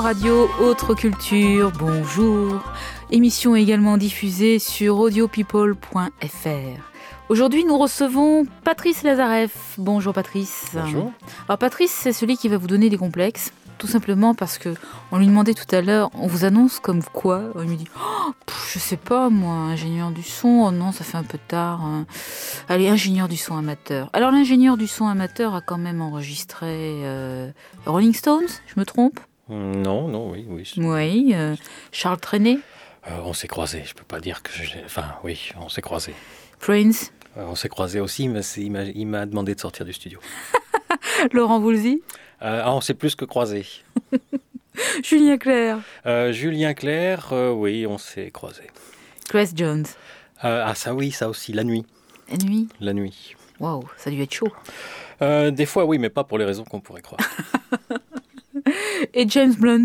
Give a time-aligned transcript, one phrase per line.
[0.00, 2.62] Radio, autre culture, bonjour.
[3.10, 6.48] Émission également diffusée sur audiopeople.fr.
[7.28, 9.74] Aujourd'hui, nous recevons Patrice Lazareff.
[9.76, 10.70] Bonjour Patrice.
[10.72, 11.12] Bonjour.
[11.46, 13.52] Alors Patrice, c'est celui qui va vous donner des complexes.
[13.76, 14.74] Tout simplement parce que
[15.10, 18.32] on lui demandait tout à l'heure, on vous annonce comme quoi Il lui dit, oh,
[18.72, 20.64] je sais pas moi, ingénieur du son.
[20.66, 21.82] Oh non, ça fait un peu tard.
[21.82, 22.06] Hein.
[22.68, 24.08] Allez, ingénieur du son amateur.
[24.14, 27.50] Alors l'ingénieur du son amateur a quand même enregistré euh,
[27.84, 29.20] Rolling Stones, je me trompe?
[29.52, 30.72] Non, non, oui, oui.
[30.78, 31.32] Oui.
[31.34, 31.54] Euh,
[31.90, 32.58] Charles Trenet.
[33.06, 33.82] Euh, on s'est croisés.
[33.84, 34.50] Je peux pas dire que,
[34.84, 36.14] enfin, oui, on s'est croisés.
[36.58, 37.12] Prince.
[37.36, 38.40] Euh, on s'est croisés aussi, mais
[38.94, 40.20] il m'a demandé de sortir du studio.
[41.32, 42.02] Laurent Voulzy
[42.40, 43.66] ah, On s'est plus que croisés.
[45.02, 45.80] Julien Clerc
[46.30, 48.70] Julien Clerc, oui, on s'est croisés.
[49.28, 49.84] Grace Jones
[50.40, 51.84] Ah, ça oui, ça aussi, la nuit.
[52.30, 53.34] La nuit La nuit.
[53.60, 54.52] Waouh, ça a dû être chaud.
[55.20, 57.20] des fois, oui, mais pas pour les raisons qu'on pourrait croire.
[59.14, 59.84] Et James Blunt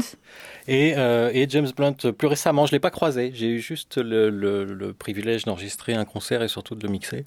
[0.70, 3.32] euh, et, James Blunt, plus récemment, je ne l'ai pas croisé.
[3.34, 7.26] J'ai eu juste le, privilège d'enregistrer un concert et surtout de le mixer.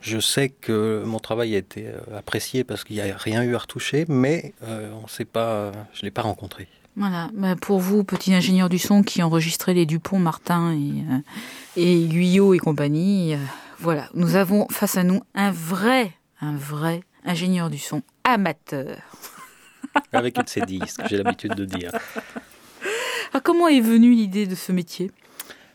[0.00, 3.54] Je sais que mon travail a été euh, apprécié parce qu'il n'y a rien eu
[3.54, 6.68] à retoucher, mais euh, on sait pas, je ne l'ai pas rencontré.
[6.96, 12.06] Voilà, bah, pour vous, petit ingénieur du son qui enregistrait les Dupont, Martin et, et
[12.06, 13.36] Guyot et compagnie,
[13.78, 18.96] voilà, nous avons face à nous un vrai, un vrai ingénieur du son amateur.
[20.12, 21.92] Avec une ses disques, j'ai l'habitude de dire.
[23.32, 25.10] Ah, comment est venue l'idée de ce métier?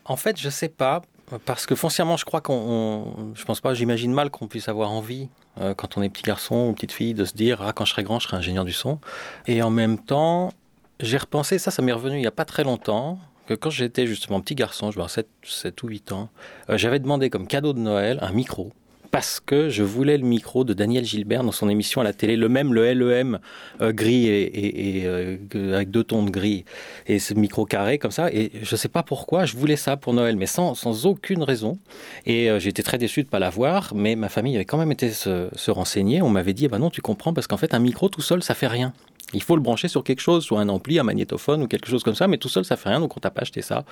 [0.05, 1.01] En fait, je ne sais pas.
[1.45, 3.33] Parce que foncièrement, je crois qu'on.
[3.33, 6.67] Je pense pas, j'imagine mal qu'on puisse avoir envie, euh, quand on est petit garçon
[6.67, 8.73] ou petite fille, de se dire Ah, quand je serai grand, je serai ingénieur du
[8.73, 8.99] son.
[9.47, 10.51] Et en même temps,
[10.99, 14.05] j'ai repensé, ça, ça m'est revenu il n'y a pas très longtemps, que quand j'étais
[14.07, 16.29] justement petit garçon, je vois 7, 7 ou 8 ans,
[16.69, 18.71] euh, j'avais demandé comme cadeau de Noël un micro
[19.15, 22.35] parce que je voulais le micro de Daniel Gilbert dans son émission à la télé,
[22.35, 23.39] le même, le LEM
[23.79, 25.37] euh, gris et, euh,
[25.73, 26.65] avec deux tons de gris
[27.07, 28.29] et ce micro carré comme ça.
[28.33, 31.43] Et je ne sais pas pourquoi, je voulais ça pour Noël, mais sans, sans aucune
[31.43, 31.79] raison.
[32.25, 34.91] Et euh, j'étais très déçu de ne pas l'avoir, mais ma famille avait quand même
[34.91, 36.21] été se, se renseigner.
[36.21, 38.53] On m'avait dit, bah non, tu comprends, parce qu'en fait, un micro tout seul, ça
[38.53, 38.91] fait rien.
[39.35, 42.03] Il faut le brancher sur quelque chose, soit un ampli, un magnétophone ou quelque chose
[42.03, 43.85] comme ça, mais tout seul ça fait rien, donc on t'a pas acheté ça.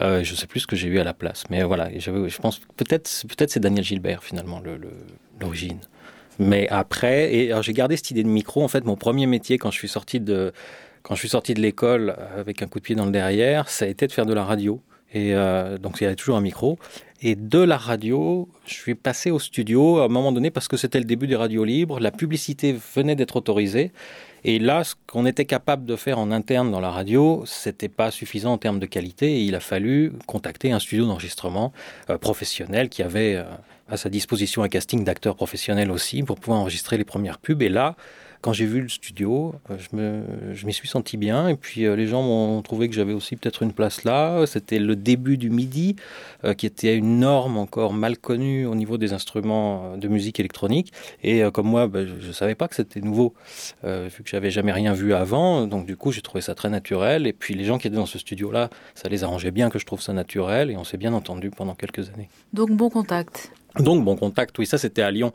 [0.00, 2.58] Euh, je sais plus ce que j'ai eu à la place, mais voilà, je pense
[2.76, 4.60] peut-être peut-être c'est Daniel Gilbert finalement
[5.40, 5.78] l'origine.
[6.38, 8.62] Mais après, et j'ai gardé cette idée de micro.
[8.62, 10.52] En fait, mon premier métier quand je suis sorti de
[11.02, 13.84] quand je suis sorti de l'école avec un coup de pied dans le derrière, ça
[13.84, 14.80] a été de faire de la radio.
[15.12, 16.78] Et euh, donc il y avait toujours un micro.
[17.20, 20.76] Et de la radio, je suis passé au studio à un moment donné parce que
[20.76, 21.98] c'était le début des radios libres.
[21.98, 23.90] La publicité venait d'être autorisée.
[24.44, 28.12] Et là, ce qu'on était capable de faire en interne dans la radio, c'était pas
[28.12, 29.38] suffisant en termes de qualité.
[29.38, 31.72] Et il a fallu contacter un studio d'enregistrement
[32.08, 33.42] euh, professionnel qui avait euh,
[33.88, 37.62] à sa disposition un casting d'acteurs professionnels aussi pour pouvoir enregistrer les premières pubs.
[37.62, 37.96] Et là,
[38.40, 41.48] quand j'ai vu le studio, euh, je, me, je m'y suis senti bien.
[41.48, 44.46] Et puis euh, les gens m'ont trouvé que j'avais aussi peut-être une place là.
[44.46, 45.96] C'était le début du MIDI,
[46.44, 50.92] euh, qui était une norme encore mal connue au niveau des instruments de musique électronique.
[51.22, 53.34] Et comme moi, ben, je ne savais pas que c'était nouveau,
[53.84, 55.66] vu que j'avais jamais rien vu avant.
[55.66, 57.26] Donc du coup, j'ai trouvé ça très naturel.
[57.26, 59.86] Et puis les gens qui étaient dans ce studio-là, ça les arrangeait bien que je
[59.86, 60.70] trouve ça naturel.
[60.70, 62.28] Et on s'est bien entendu pendant quelques années.
[62.52, 63.52] Donc bon contact.
[63.76, 65.32] Donc bon contact, oui, ça c'était à Lyon.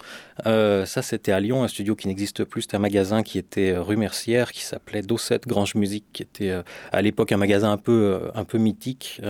[0.47, 2.63] Euh, ça c'était à Lyon, un studio qui n'existe plus.
[2.63, 6.49] C'était un magasin qui était euh, rue Mercière, qui s'appelait Dossette Grange Musique, qui était
[6.49, 9.21] euh, à l'époque un magasin un peu un peu mythique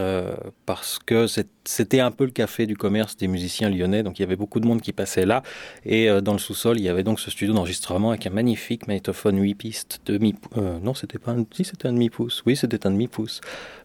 [0.65, 1.27] parce que
[1.65, 4.03] c'était un peu le café du commerce des musiciens lyonnais.
[4.03, 5.43] Donc il y avait beaucoup de monde qui passait là.
[5.85, 9.39] Et dans le sous-sol, il y avait donc ce studio d'enregistrement avec un magnifique magnétophone
[9.39, 10.35] 8 pistes demi.
[10.55, 12.41] non, c'était pas un, c'était un demi pouce.
[12.45, 13.41] Oui, c'était un demi pouce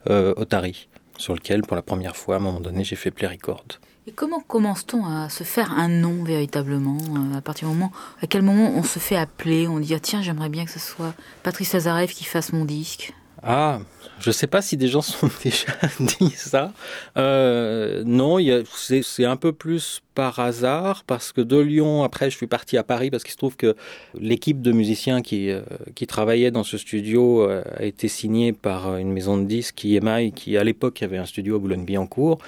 [0.06, 3.64] Otari sur lequel pour la première fois à un moment donné j'ai fait Play Record.
[4.08, 7.92] Et comment commence-t-on à se faire un nom véritablement euh, À partir du moment,
[8.22, 10.78] à quel moment on se fait appeler On dit ah, tiens j'aimerais bien que ce
[10.78, 13.12] soit Patrice Lazarev qui fasse mon disque?
[13.42, 13.80] Ah,
[14.18, 15.74] je ne sais pas si des gens sont déjà
[16.18, 16.72] dit ça.
[17.18, 18.38] Euh, non,
[18.72, 22.84] c'est un peu plus par hasard parce que de Lyon, après, je suis parti à
[22.84, 23.76] Paris parce qu'il se trouve que
[24.18, 25.60] l'équipe de musiciens qui, euh,
[25.94, 30.56] qui travaillait dans ce studio a été signée par une maison de disques, EMI, qui
[30.56, 32.38] à l'époque avait un studio à Boulogne-Billancourt.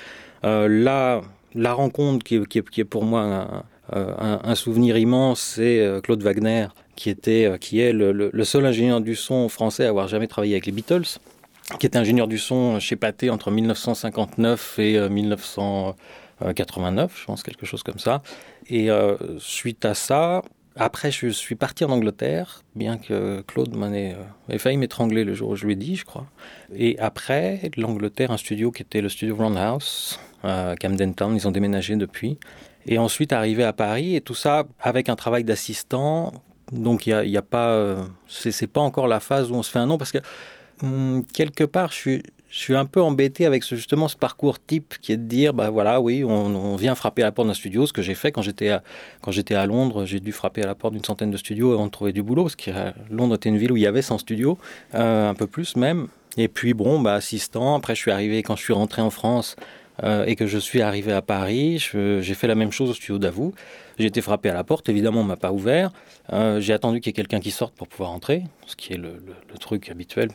[0.43, 1.21] là,
[1.55, 7.47] la rencontre qui est, pour moi un, souvenir immense, c'est euh, Claude Wagner, qui, était,
[7.47, 10.73] euh, qui est le, seul ingénieur du son français à avoir jamais travaillé avec les
[10.73, 11.19] Beatles,
[11.79, 17.67] qui était ingénieur du son chez Pathé entre 1959 et 1989, euh, je pense, quelque
[17.67, 18.23] chose comme ça.
[18.69, 18.89] Et
[19.39, 20.43] suite à ça,
[20.77, 24.17] après, je suis parti en Angleterre, bien que Claude m'en ait,
[24.59, 26.27] failli m'étrangler le jour où je lui ai dit, je crois.
[26.75, 31.35] Et après, l'Angleterre, un studio qui était le studio Roundhouse, Camden Town.
[31.35, 32.39] Ils ont déménagé depuis.
[32.87, 36.33] Et ensuite, arrivé à Paris, et tout ça avec un travail d'assistant.
[36.73, 37.71] Donc, il n'y a, a, pas.
[37.71, 40.19] Euh, c'est pas encore la phase où on se fait un nom, parce que
[40.83, 44.59] hmm, quelque part, je suis, je suis un peu embêté avec ce, justement ce parcours
[44.61, 47.55] type qui est de dire, bah voilà, oui, on, vient frapper à la porte d'un
[47.55, 48.83] studio, ce que j'ai fait quand j'étais à,
[49.23, 51.87] quand j'étais à Londres, j'ai dû frapper à la porte d'une centaine de studios avant
[51.87, 52.71] de trouver du boulot, parce que
[53.09, 54.59] Londres était une ville où il y avait 100 studios,
[54.95, 56.09] euh, un peu plus même.
[56.37, 57.77] Et puis bon, bah assistant.
[57.77, 59.57] Après, je suis arrivé quand je suis rentré en France
[60.03, 63.19] euh, et que je suis arrivé à Paris, j'ai fait la même chose au studio
[63.19, 63.53] d'Avou.
[63.99, 65.91] J'ai été frappé à la porte, évidemment, on m'a pas ouvert.
[66.33, 68.97] Euh, j'ai attendu qu'il y ait quelqu'un qui sorte pour pouvoir entrer, ce qui est
[68.97, 69.21] le
[69.59, 70.31] truc habituel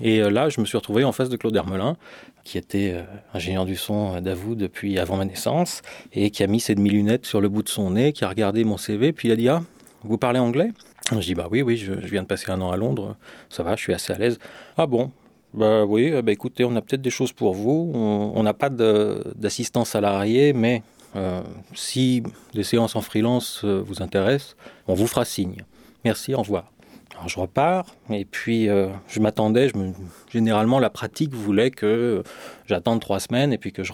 [0.00, 1.96] et euh, là, je me suis retrouvé en face de Claude Hermelin,
[2.44, 3.02] qui était euh,
[3.34, 5.82] ingénieur du son d'Avou depuis avant ma naissance,
[6.12, 8.64] et qui a mis ses demi-lunettes sur le bout de son nez, qui a regardé
[8.64, 9.62] mon CV, puis il a dit Ah,
[10.02, 10.70] vous parlez anglais?
[11.12, 13.16] Je dis Bah oui, oui, je, viens de passer un an à Londres,
[13.48, 14.38] ça va, je suis assez à l'aise.
[14.76, 15.10] Ah bon?
[15.54, 17.90] Bah oui, bah écoutez, on a peut-être des choses pour vous.
[17.94, 20.82] On n'a pas d'assistant salarié, mais
[21.14, 21.40] euh,
[21.74, 22.22] si
[22.52, 24.54] des séances en freelance vous intéressent,
[24.86, 25.64] on vous fera signe.
[26.04, 26.75] Merci, au revoir.
[27.16, 29.92] Alors je repars et puis euh, je m'attendais, me...
[30.30, 32.22] généralement la pratique voulait que
[32.66, 33.92] j'attende trois semaines et puis que je,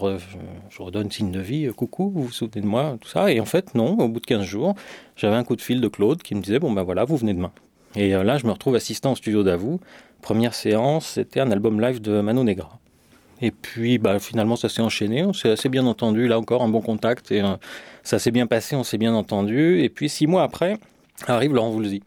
[0.69, 3.31] je redonne signe de vie, euh, coucou, vous vous souvenez de moi, tout ça.
[3.31, 4.75] Et en fait non, au bout de 15 jours,
[5.15, 7.33] j'avais un coup de fil de Claude qui me disait bon ben voilà, vous venez
[7.33, 7.51] demain.
[7.95, 9.79] Et euh, là je me retrouve assistant au studio d'Avou.
[10.21, 12.79] Première séance, c'était un album live de Mano Negra.
[13.41, 16.69] Et puis bah, finalement ça s'est enchaîné, on s'est assez bien entendu, là encore un
[16.69, 17.33] bon contact
[18.03, 19.81] ça s'est bien passé, on s'est bien entendu.
[19.81, 20.77] Et puis six mois après
[21.27, 22.03] arrive Laurent Voulzy.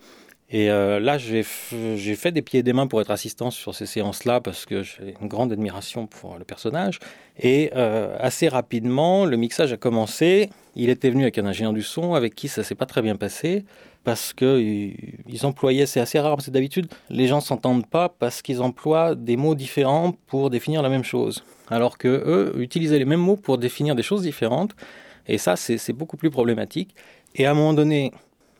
[0.49, 3.87] Et euh, là, j'ai fait des pieds et des mains pour être assistant sur ces
[3.87, 7.01] séances-là parce que j'ai une grande admiration pour le personnage.
[7.41, 10.51] Et euh, assez rapidement, le mixage a commencé.
[10.77, 13.17] Il était venu avec un ingénieur du son avec qui ça s'est pas très bien
[13.17, 13.65] passé
[14.05, 14.95] parce qu'ils
[15.43, 19.57] employaient, c'est assez rare, c'est d'habitude, les gens s'entendent pas parce qu'ils emploient des mots
[19.57, 21.43] différents pour définir la même chose.
[21.71, 24.77] Alors que eux utilisaient les mêmes mots pour définir des choses différentes.
[25.27, 26.95] Et ça, c'est beaucoup plus problématique.
[27.35, 28.13] Et à un moment donné,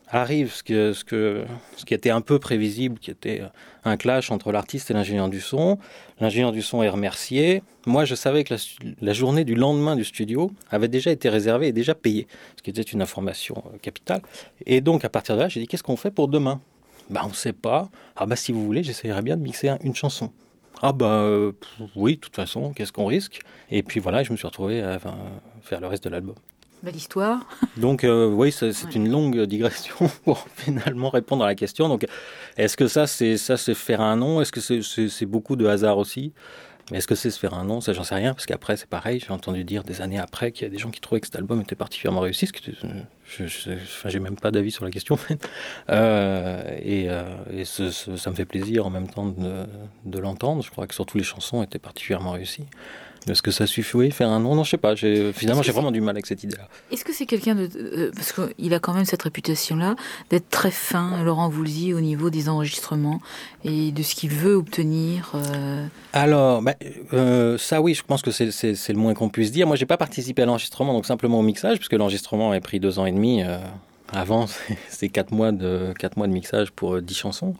[0.09, 1.45] arrive ce, que, ce, que,
[1.75, 3.41] ce qui était un peu prévisible, qui était
[3.83, 5.77] un clash entre l'artiste et l'ingénieur du son.
[6.19, 7.61] L'ingénieur du son est remercié.
[7.85, 8.55] Moi, je savais que
[9.01, 12.27] la, journée du lendemain du studio avait déjà été réservée et déjà payée,
[12.57, 14.21] ce qui était une information euh, capitale.
[14.65, 16.61] Et donc, à partir de là, j'ai dit, qu'est-ce qu'on fait pour demain?
[17.09, 17.89] Bah, On ne sait pas.
[18.15, 20.31] Ah bah si vous voulez, j'essayerais bien de mixer une chanson.
[20.81, 21.25] Ah bah
[21.95, 23.41] oui, de toute façon, qu'est-ce qu'on risque?
[23.71, 24.99] Et puis voilà, je me suis retrouvé à
[25.61, 26.35] faire le reste de l'album.
[26.83, 27.39] Belle histoire.
[27.77, 31.89] Donc euh, oui, c'est une longue digression pour finalement répondre à la question.
[31.89, 32.05] Donc,
[32.55, 34.41] est-ce que ça, c'est ça, c'est faire un nom?
[34.41, 36.33] Est-ce que c'est beaucoup de hasard aussi?
[36.93, 37.81] Est-ce que c'est se faire un nom?
[37.81, 39.19] Ça, j'en sais rien, parce qu'après, c'est pareil.
[39.19, 41.35] J'ai entendu dire des années après qu'il y a des gens qui trouvaient que cet
[41.35, 42.47] album était particulièrement réussi.
[42.47, 42.59] que
[43.25, 43.71] je,
[44.05, 45.19] j'ai même pas d'avis sur la question.
[45.89, 49.65] euh, et, euh, et ça me fait plaisir en même temps de,
[50.05, 50.63] de l'entendre.
[50.63, 52.67] Je crois que surtout les chansons étaient particulièrement réussies.
[53.29, 54.55] Est-ce que ça suffit Oui, faire un nom?
[54.55, 54.95] Non, je sais pas.
[54.95, 56.67] Finalement, j'ai vraiment du mal avec cette idée-là.
[56.91, 57.69] Est-ce que c'est quelqu'un de.
[57.75, 59.95] Euh, parce qu'il a quand même cette réputation-là
[60.29, 63.21] d'être très fin, Laurent Voulzy, au niveau des enregistrements
[63.63, 65.85] et de ce qu'il veut obtenir euh?
[66.13, 66.75] Alors, bah,
[67.13, 69.67] euh, ça, oui, je pense que c'est le moins qu'on puisse dire.
[69.67, 72.99] Moi, j'ai pas participé à l'enregistrement, donc simplement au mixage, puisque l'enregistrement a pris deux
[72.99, 73.43] ans et demi.
[74.13, 74.45] avant,
[74.89, 77.55] c'était quatre mois, de, quatre mois de mixage pour dix chansons.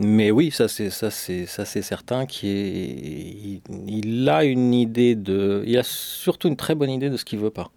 [0.00, 5.64] Mais oui, ça c'est ça c'est ça c'est certain qu'il il, a une idée de,
[5.66, 7.72] il a surtout une très bonne idée de ce qu'il veut pas,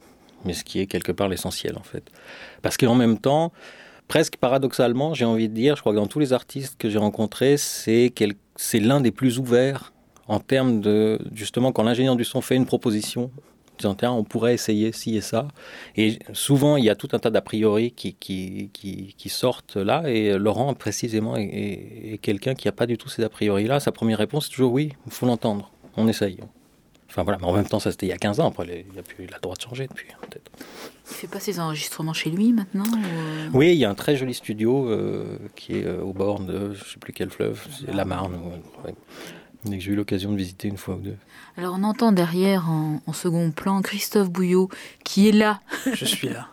[0.45, 2.03] mais ce qui est quelque part l'essentiel en fait,
[2.61, 3.51] parce qu'en même temps,
[4.07, 6.99] presque paradoxalement, j'ai envie de dire, je crois que dans tous les artistes que j'ai
[6.99, 8.13] rencontrés, c'est
[8.55, 9.91] c'est l'un des plus ouverts
[10.27, 13.31] en termes de justement quand l'ingénieur du son fait une proposition
[13.85, 15.47] on pourrait essayer ci et ça.
[15.95, 20.03] Et souvent, il y a tout un tas d'a priori qui, qui, qui, sortent là.
[20.07, 23.79] Et Laurent, précisément, est, quelqu'un qui n'a pas du tout ces a priori là.
[23.79, 25.71] Sa première réponse, c'est toujours oui, il faut l'entendre.
[25.97, 26.37] On essaye.
[27.11, 28.47] Enfin voilà, mais en même temps, ça c'était il y a 15 ans.
[28.47, 30.49] Après, il a plus la droit de changer depuis, peut-être.
[31.09, 33.49] Il fait pas ses enregistrements chez lui maintenant euh?
[33.53, 36.73] Oui, il y a un très joli studio euh, qui est euh, au bord de
[36.73, 37.61] je sais plus quel fleuve,
[37.91, 38.39] la Marne.
[39.69, 41.17] J'ai eu l'occasion de visiter une fois ou deux.
[41.57, 44.69] Alors on entend derrière en, second plan Christophe Bouillot
[45.03, 45.59] qui est là.
[45.93, 46.47] Je suis là.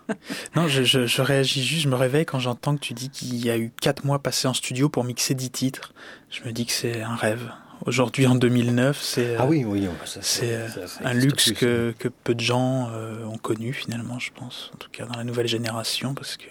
[0.57, 3.51] Non, je, je, réagis juste, je me réveille quand j'entends que tu dis qu'il y
[3.51, 5.95] a eu quatre mois passés en studio pour mixer dix titres.
[6.31, 7.51] Je me dis que c'est un rêve.
[7.87, 10.59] Aujourd'hui, en 2009, c'est ah oui, oui, c'est
[11.05, 14.71] un luxe que, que, peu de gens euh, ont connu finalement, je pense.
[14.75, 16.49] En tout cas, dans la nouvelle génération, parce que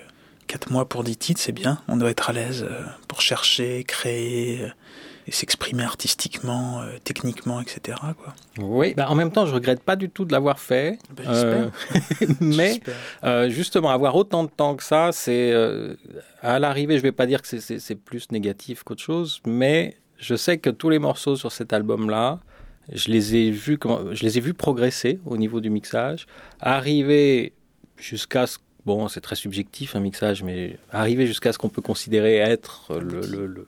[0.47, 1.79] quatre mois pour dix titres, c'est bien.
[1.89, 4.69] On doit être à l'aise euh, pour chercher, créer euh,
[5.27, 7.97] et s'exprimer artistiquement, euh, techniquement, etc.
[7.99, 8.33] Quoi.
[8.59, 10.99] Oui, bah en même temps, je regrette pas du tout de l'avoir fait.
[11.25, 11.69] Euh,
[12.39, 12.79] mais
[13.23, 15.53] euh, justement, avoir autant de temps que ça, c'est
[16.41, 20.57] à l'arrivée, je vais pas dire que c'est plus négatif qu'autre chose, mais je sais
[20.57, 22.39] que tous les morceaux sur cet album-là,
[22.93, 23.77] je les ai vus,
[24.11, 26.25] je les ai vus progresser au niveau du mixage,
[26.61, 27.53] arriver
[27.97, 32.37] jusqu'à ce bon, c'est très subjectif un mixage, mais arriver jusqu'à ce qu'on peut considérer
[32.37, 33.67] être le,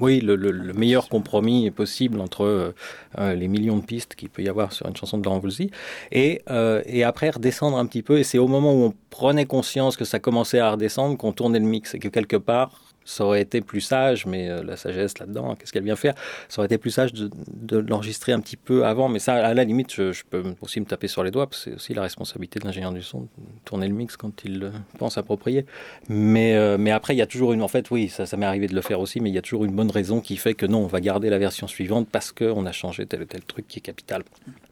[0.00, 2.74] oui, le, meilleur compromis possible entre
[3.18, 5.70] les millions de pistes qu'il peut y avoir sur une chanson de Laurent Voulzy,
[6.10, 6.42] et,
[6.86, 8.18] et après redescendre un petit peu.
[8.18, 11.60] Et c'est au moment où on prenait conscience que ça commençait à redescendre qu'on tournait
[11.60, 15.18] le mix et que quelque part ça aurait été plus sage, mais euh, la sagesse
[15.18, 16.14] là-dedans, qu'est-ce qu'elle vient faire?
[16.48, 19.64] Ça aurait été plus sage de, l'enregistrer un petit peu avant, mais ça, à la
[19.64, 22.60] limite, je, peux aussi me taper sur les doigts, parce que c'est aussi la responsabilité
[22.60, 23.28] de l'ingénieur du son de
[23.64, 25.66] tourner le mix quand il pense approprié.
[26.08, 27.62] Mais, euh, après, il y a toujours une.
[27.62, 29.64] En fait, oui, ça m'est arrivé de le faire aussi, mais il y a toujours
[29.64, 32.64] une bonne raison qui fait que non, on va garder la version suivante parce qu'on
[32.66, 34.22] a changé tel ou tel truc qui est capital.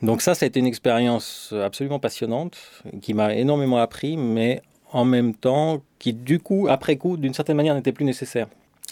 [0.00, 2.56] Donc, ça, ça a été une expérience absolument passionnante,
[3.00, 4.62] qui m'a énormément appris, mais
[4.92, 8.48] en même temps qui, du coup, après coup, d'une certaine manière, n'était plus nécessaire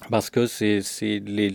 [0.09, 1.53] parce que c'est, les,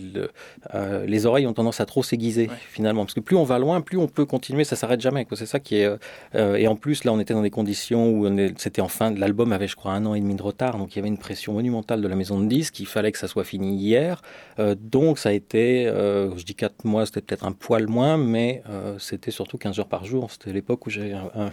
[0.74, 3.04] euh, les oreilles ont tendance à trop s'aiguiser finalement.
[3.04, 5.26] Parce que plus on va loin, plus on peut continuer, ça s'arrête jamais.
[5.34, 5.86] C'est ça qui est.
[5.86, 5.96] Euh,
[6.34, 8.26] euh, et en plus, là, on était dans des conditions où
[8.56, 9.10] c'était en fin.
[9.10, 11.18] L'album avait, je crois, un an et demi de retard, donc il y avait une
[11.18, 12.78] pression monumentale de la maison de disques.
[12.80, 14.22] Il fallait que ça soit fini hier.
[14.58, 18.62] donc ça a été, je dis 4 mois, c'était peut-être un poil moins, mais
[18.98, 20.30] c'était surtout 15 heures par jour.
[20.30, 21.50] C'était l'époque où j'avais un,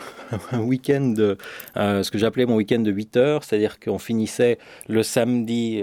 [0.51, 1.13] un, week-end,
[1.75, 4.57] ce que j'appelais mon week-end de 8 heures, c'est-à-dire qu'on finissait
[4.87, 5.81] le samedi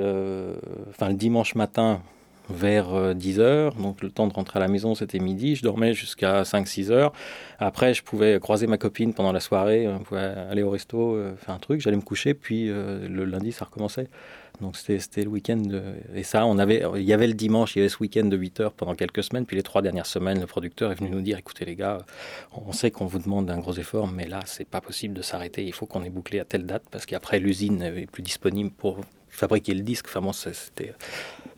[1.00, 2.02] enfin le dimanche matin
[2.50, 5.94] vers 10 euh, donc le temps de rentrer à la maison c'était midi, je dormais
[5.94, 7.12] jusqu'à 5-6 heures.
[7.58, 9.88] Après je pouvais croiser ma copine pendant la soirée,
[10.50, 13.64] aller au resto, euh, faire un truc, j'allais me coucher, puis euh, le lundi ça
[13.64, 14.08] recommençait.
[14.60, 15.62] Donc c'était le week-end.
[16.14, 18.36] Et ça, on avait, il y avait le dimanche, il y avait ce week-end de
[18.36, 19.46] 8 heures pendant quelques semaines.
[19.46, 21.96] Puis les trois dernières semaines, le producteur est venu nous dire écoutez les gars,
[22.52, 25.64] on sait qu'on vous demande un gros effort, mais là, c'est pas possible de s'arrêter.
[25.64, 29.00] Il faut qu'on ait bouclé à telle date parce qu'après, l'usine n'est plus disponible pour
[29.30, 30.06] fabriquer le disque.
[30.14, 30.94] Enfin c'était.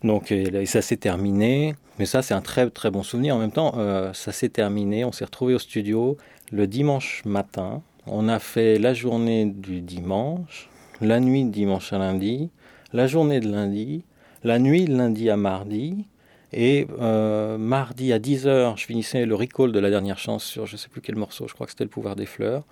[0.02, 0.32] Donc
[0.66, 1.74] ça s'est terminé.
[1.98, 3.36] Mais ça, c'est un très très bon souvenir.
[3.36, 5.04] En même temps, euh, ça s'est terminé.
[5.04, 6.16] On s'est retrouvé au studio
[6.50, 7.82] le dimanche matin.
[8.06, 10.68] On a fait la journée du dimanche,
[11.00, 12.50] la nuit de dimanche à lundi,
[12.92, 14.04] la journée de lundi,
[14.42, 16.06] la nuit de lundi à mardi.
[16.54, 20.72] Et euh, mardi à 10h, je finissais le recall de la dernière chance sur je
[20.72, 22.64] ne sais plus quel morceau, je crois que c'était Le pouvoir des fleurs.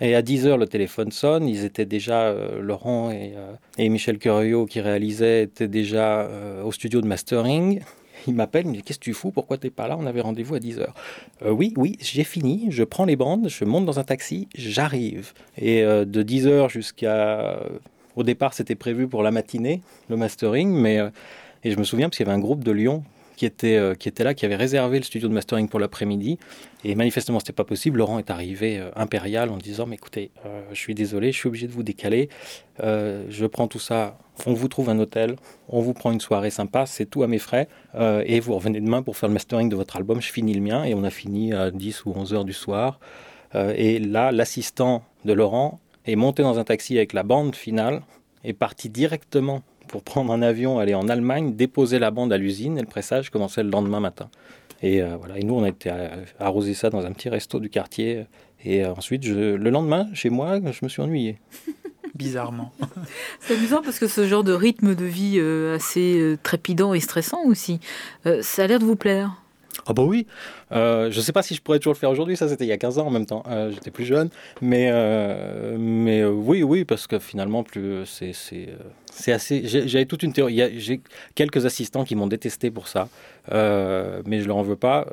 [0.00, 1.46] Et à 10 heures, le téléphone sonne.
[1.46, 6.72] Ils étaient déjà, euh, Laurent et, euh, Michel Curiot qui réalisaient, étaient déjà euh, au
[6.72, 7.80] studio de mastering.
[8.26, 9.30] Il m'appelle, il me dit Qu'est-ce que tu fous?
[9.30, 9.96] Pourquoi tu n'es pas là?
[9.98, 10.94] On avait rendez-vous à 10 heures.
[11.44, 12.66] oui, oui, j'ai fini.
[12.70, 15.32] Je prends les bandes, je monte dans un taxi, j'arrive.
[15.56, 17.60] Et de 10 heures jusqu'à.
[18.16, 19.80] Au départ, c'était prévu pour la matinée,
[20.10, 20.98] le mastering, mais.
[21.64, 23.04] et je me souviens parce qu'il y avait un groupe de Lyon
[23.40, 26.38] qui était, euh, qui était là, qui avait réservé le studio de mastering pour l'après-midi.
[26.84, 27.96] Et manifestement, c'était pas possible.
[27.96, 31.48] Laurent est arrivé euh, impérial en disant Mais écoutez, euh, je suis désolé, je suis
[31.48, 32.28] obligé de vous décaler.
[32.82, 35.36] je prends tout ça, on vous trouve un hôtel,
[35.70, 37.66] on vous prend une soirée sympa, c'est tout à mes frais.
[38.26, 40.20] et vous revenez demain pour faire le mastering de votre album.
[40.20, 40.84] Je finis le mien.
[40.84, 43.00] Et on a fini à 10 ou 11 heures du soir.
[43.54, 48.02] et là, l'assistant de Laurent est monté dans un taxi avec la bande finale
[48.44, 52.78] est parti directement pour prendre un avion, aller en Allemagne, déposer la bande à l'usine
[52.78, 54.30] et le pressage commençait le lendemain matin.
[54.82, 55.38] Et euh, voilà.
[55.38, 55.90] Et nous, on a été
[56.38, 58.26] arroser ça dans un petit resto du quartier.
[58.64, 61.38] Et euh, ensuite, le lendemain, chez moi, je me suis ennuyé.
[62.14, 62.72] Bizarrement.
[63.40, 67.42] C'est amusant parce que ce genre de rythme de vie euh, assez trépidant et stressant
[67.44, 67.80] aussi,
[68.42, 69.39] ça a l'air de vous plaire.
[69.86, 70.26] Ah bah oui,
[70.72, 72.72] euh, je sais pas si je pourrais toujours le faire aujourd'hui, ça c'était il y
[72.72, 74.28] a 15 ans en même temps, euh, j'étais plus jeune,
[74.60, 79.62] mais, euh, mais oui, oui, parce que finalement plus c'est, c'est, assez...
[79.66, 81.00] J'avais toute une théorie, j'ai
[81.34, 83.08] quelques assistants qui m'ont détesté pour ça,
[83.50, 85.06] mais je leur en veux pas.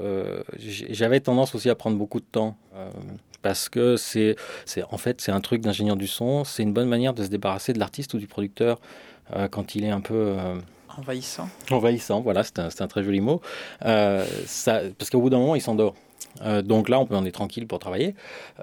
[0.57, 2.57] J'avais tendance aussi à prendre beaucoup de temps.
[3.41, 4.35] parce que c'est,
[4.65, 7.29] c'est en fait c'est un truc d'ingénieur du son, c'est une bonne manière de se
[7.29, 8.79] débarrasser de l'artiste ou du producteur
[9.51, 10.35] quand il est un peu
[10.97, 11.49] Envahissant.
[11.71, 13.41] Envahissant, voilà, c'est un, un, très joli mot.
[13.85, 15.95] Euh, ça, parce qu'au bout d'un moment, il s'endort.
[16.41, 18.15] Euh, donc là, on peut en être tranquille pour travailler.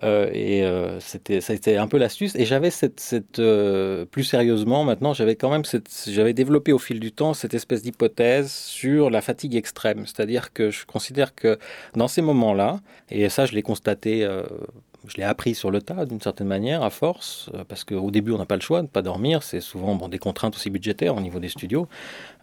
[0.03, 2.35] Euh, et euh, c'était, été un peu l'astuce.
[2.37, 5.63] Et j'avais cette, cette euh, plus sérieusement, maintenant, j'avais quand même
[6.07, 10.07] j'avais développé au fil du temps cette espèce d'hypothèse sur la fatigue extrême.
[10.07, 11.59] C'est-à-dire que je considère que
[11.95, 14.27] dans ces moments-là, et ça, je l'ai constaté
[15.07, 18.33] je l'ai appris sur le tas d'une certaine manière, à force, euh, parce qu'au début
[18.33, 21.17] on n'a pas le choix de ne pas dormir, c'est souvent des contraintes aussi budgétaires
[21.17, 21.89] au niveau des studios.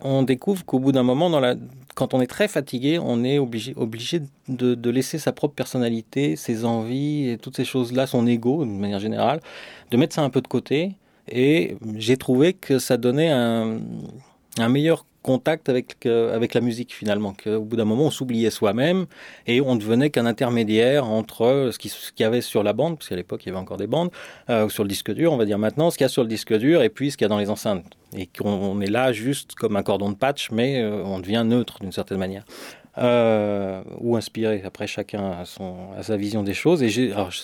[0.01, 1.55] On découvre qu'au bout d'un moment, dans la...
[1.95, 6.35] quand on est très fatigué, on est obligé, obligé de, de, laisser sa propre personnalité,
[6.35, 9.39] ses envies et toutes ces choses-là, son ego de manière générale,
[9.89, 10.95] de mettre ça un peu de côté.
[11.27, 13.79] Et j'ai trouvé que ça donnait un,
[14.57, 18.49] un meilleur contact avec, euh, avec la musique finalement, qu'au bout d'un moment on s'oubliait
[18.49, 19.05] soi-même
[19.47, 23.15] et on devenait qu'un intermédiaire entre ce qu'il y avait sur la bande, parce qu'à
[23.15, 24.09] l'époque il y avait encore des bandes,
[24.49, 26.29] euh, sur le disque dur on va dire maintenant, ce qu'il y a sur le
[26.29, 27.85] disque dur et puis ce qu'il y a dans les enceintes.
[28.15, 31.79] Et qu'on est là juste comme un cordon de patch, mais euh, on devient neutre
[31.79, 32.43] d'une certaine manière.
[32.97, 34.63] Euh, ou inspiré.
[34.65, 36.83] Après, chacun a, son, a sa vision des choses.
[36.83, 36.89] Et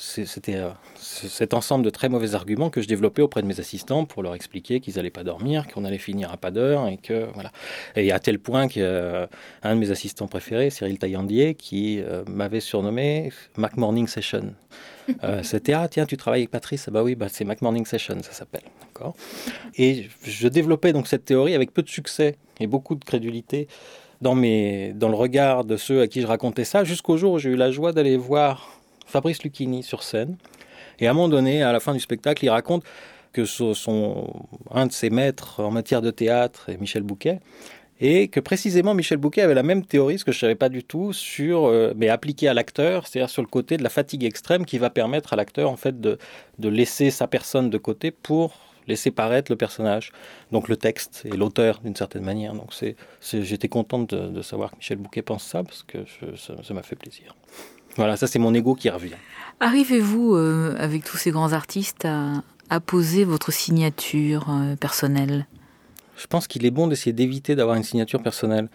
[0.06, 4.04] c'était euh, cet ensemble de très mauvais arguments que je développais auprès de mes assistants
[4.04, 7.28] pour leur expliquer qu'ils n'allaient pas dormir, qu'on allait finir à pas d'heure, et que
[7.34, 7.52] voilà.
[7.96, 9.28] Et à tel point qu'un
[9.64, 14.54] de mes assistants préférés, Cyril Taillandier, qui m'avait surnommé Mac Morning Session.
[15.44, 18.34] c'était ah tiens tu travailles avec Patrice bah oui bah c'est Mac Morning Session ça
[18.34, 19.16] s'appelle d'accord
[19.78, 23.70] et je développais donc cette théorie avec peu de succès et beaucoup de crédulité
[24.22, 27.56] dans, le regard de ceux à qui je racontais ça, jusqu'au jour où j'ai eu
[27.56, 30.38] la joie d'aller voir Fabrice Lucchini sur scène.
[31.00, 32.84] Et à un moment donné, à la fin du spectacle, il raconte
[33.34, 34.34] que son,
[34.72, 37.40] un de ses maîtres en matière de théâtre est Michel Bouquet,
[38.00, 40.70] et que précisément Michel Bouquet avait la même théorie, ce que je ne savais pas
[40.70, 44.24] du tout, sur, euh, mais appliquée à l'acteur, c'est-à-dire sur le côté de la fatigue
[44.24, 46.18] extrême qui va permettre à l'acteur en fait de,
[46.60, 50.12] de laisser sa personne de côté pour laisser paraître le personnage,
[50.52, 52.54] donc le texte et l'auteur d'une certaine manière.
[52.54, 56.00] Donc c'est, j'étais contente de, savoir que Michel Bouquet pense ça parce que
[56.36, 57.36] ça, m'a fait plaisir.
[57.96, 59.16] Voilà, ça c'est mon ego qui revient.
[59.60, 65.48] Arrivez-vous, euh, avec tous ces grands artistes, à, poser votre signature euh, personnelle?
[66.16, 68.70] Je pense qu'il est bon d'essayer d'éviter d'avoir une signature personnelle.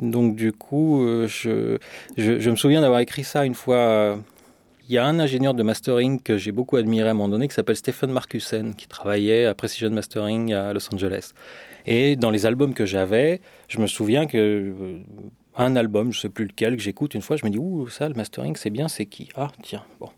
[0.00, 1.78] Donc du coup, euh, je,
[2.16, 4.18] je, je, me souviens d'avoir écrit ça une fois
[4.88, 7.46] il y a un ingénieur de mastering que j'ai beaucoup admiré à un moment donné
[7.46, 11.32] qui s'appelle Stephen Markusen, qui travaillait à Precision Mastering à Los Angeles.
[11.86, 14.98] Et dans les albums que j'avais, je me souviens que euh,
[15.56, 18.08] un album, je sais plus lequel, que j'écoute une fois, je me dis ouh ça
[18.08, 19.28] le mastering c'est bien, c'est qui?
[19.36, 20.08] Ah tiens bon.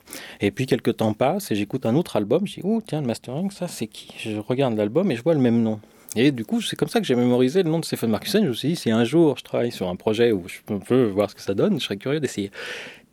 [0.40, 3.08] Et puis quelques temps passent et j'écoute un autre album, je dis ouh tiens le
[3.08, 4.14] mastering ça c'est qui?
[4.18, 5.80] Je regarde l'album et je vois le même nom.
[6.16, 8.42] Et du coup, c'est comme ça que j'ai mémorisé le nom de Stephen Markusen.
[8.42, 11.04] Je me suis dit, si un jour je travaille sur un projet où je peux
[11.04, 12.50] voir ce que ça donne, je serais curieux d'essayer.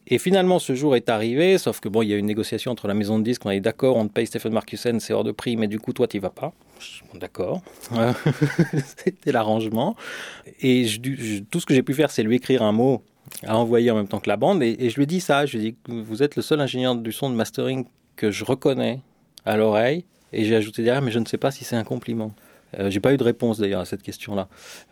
[0.10, 2.88] Et finalement, ce jour est arrivé, sauf que bon, il y a une négociation entre
[2.88, 5.34] la maison de disques, on est d'accord, on te paye Stephen Marcusen, c'est hors de
[5.34, 6.54] prix, mais du coup, toi, tu vas pas.
[7.14, 7.62] D'accord.
[8.98, 9.98] C'était l'arrangement.
[10.62, 13.04] Et je, tout ce que j'ai pu faire, c'est lui écrire un mot
[13.46, 14.64] à envoyer en même temps que la bande.
[14.64, 16.96] Et, je lui ai dit ça, je lui ai dit, vous êtes le seul ingénieur
[16.96, 17.86] du son de mastering
[18.16, 19.02] que je reconnais
[19.46, 20.06] à l'oreille.
[20.32, 22.34] Et j'ai ajouté derrière, mais je ne sais pas si c'est un compliment.
[22.78, 24.48] Euh, j'ai pas eu de réponse d'ailleurs à cette question-là,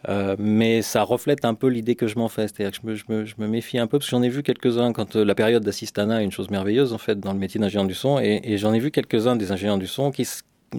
[0.08, 3.48] euh, mais ça reflète un peu l'idée que je m'en fais, c'est-à-dire que je me,
[3.48, 6.26] méfie un peu parce que j'en ai vu quelques-uns quand euh, la période d'assistanat est
[6.26, 8.80] une chose merveilleuse en fait dans le métier d'ingénieur du son, et, et j'en ai
[8.80, 10.26] vu quelques-uns des ingénieurs du son qui,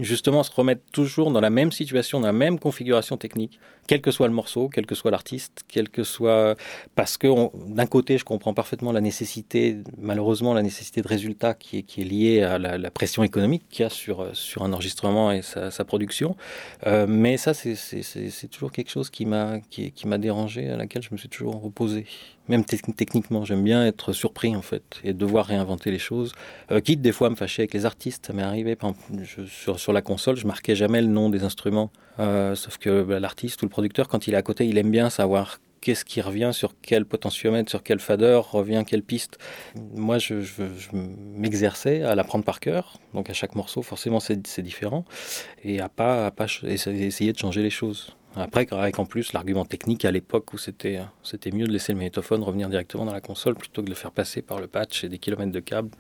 [0.00, 4.10] justement se remettre toujours dans la même situation, dans la même configuration technique, quel que
[4.10, 6.56] soit le morceau, quel que soit l'artiste, quel que soit...
[6.94, 7.28] Parce que
[7.68, 12.42] d'un côté, je comprends parfaitement la nécessité, malheureusement, la nécessité de résultat qui est, liée
[12.42, 16.36] à la, pression économique qu'il y a sur, sur un enregistrement et sa, production.
[16.86, 21.16] Euh, mais ça, c'est toujours quelque chose qui m'a qui, dérangé, à laquelle je me
[21.16, 22.06] suis toujours opposé
[22.48, 26.32] même techniquement, j'aime bien être surpris en fait et devoir réinventer les choses.
[26.70, 28.76] Euh, quitte des fois à me fâcher avec les artistes, ça m'est arrivé.
[29.48, 33.20] sur, sur, la console, je marquais jamais le nom des instruments, euh, sauf que bah,
[33.20, 36.22] l'artiste ou le producteur, quand il est à côté, il aime bien savoir qu'est-ce qui
[36.22, 39.36] revient sur quel potentiomètre, sur quel fader, revient quelle piste.
[39.94, 40.36] Moi, je,
[40.94, 45.04] m'exerçais à l'apprendre par cœur, donc à chaque morceau, forcément, c'est différent,
[45.62, 48.16] et à pas, à pas essayer de changer les choses.
[48.34, 51.98] Après, avec en plus l'argument technique à l'époque où c'était c'était mieux de laisser le
[51.98, 55.04] magnétophone revenir directement dans la console plutôt que de le faire passer par le patch
[55.04, 55.90] et des kilomètres de câbles.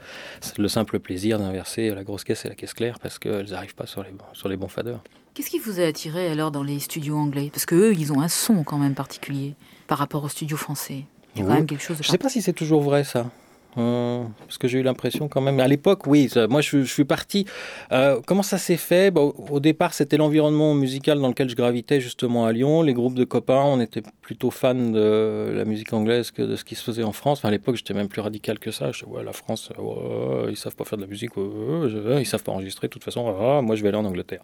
[0.40, 3.74] C'est le simple plaisir d'inverser la grosse caisse et la caisse claire parce qu'elles n'arrivent
[3.74, 5.02] pas sur les, sur les bons faders.
[5.36, 7.50] Qu'est-ce qui vous a attiré alors dans les studios anglais?
[7.52, 9.54] Parce qu'eux, ils ont un son quand même particulier
[9.86, 11.04] par rapport aux studios français.
[11.34, 12.80] Il y a quand même quelque chose de Je ne sais pas si c'est toujours
[12.80, 13.30] vrai ça.
[13.78, 15.60] Euh, parce que j'ai eu l'impression quand même.
[15.60, 17.46] À l'époque, oui, moi je, suis parti.
[17.92, 19.12] Euh, comment ça s'est fait?
[19.16, 22.82] Au départ, c'était l'environnement musical dans lequel je gravitais justement à Lyon.
[22.82, 26.64] Les groupes de copains, on était plutôt fans de la musique anglaise que de ce
[26.64, 27.44] qui se faisait en France.
[27.44, 28.92] à l'époque, j'étais même plus radical que ça.
[28.92, 32.26] Je disais, ouais, la France, ouais, ils savent pas faire de la musique, ouais, ils
[32.26, 32.88] savent pas enregistrer.
[32.88, 34.42] De toute façon, moi je vais aller en Angleterre.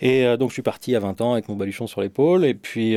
[0.00, 2.44] Et euh, donc je suis parti à 20 ans avec mon baluchon sur l'épaule.
[2.44, 2.96] Et puis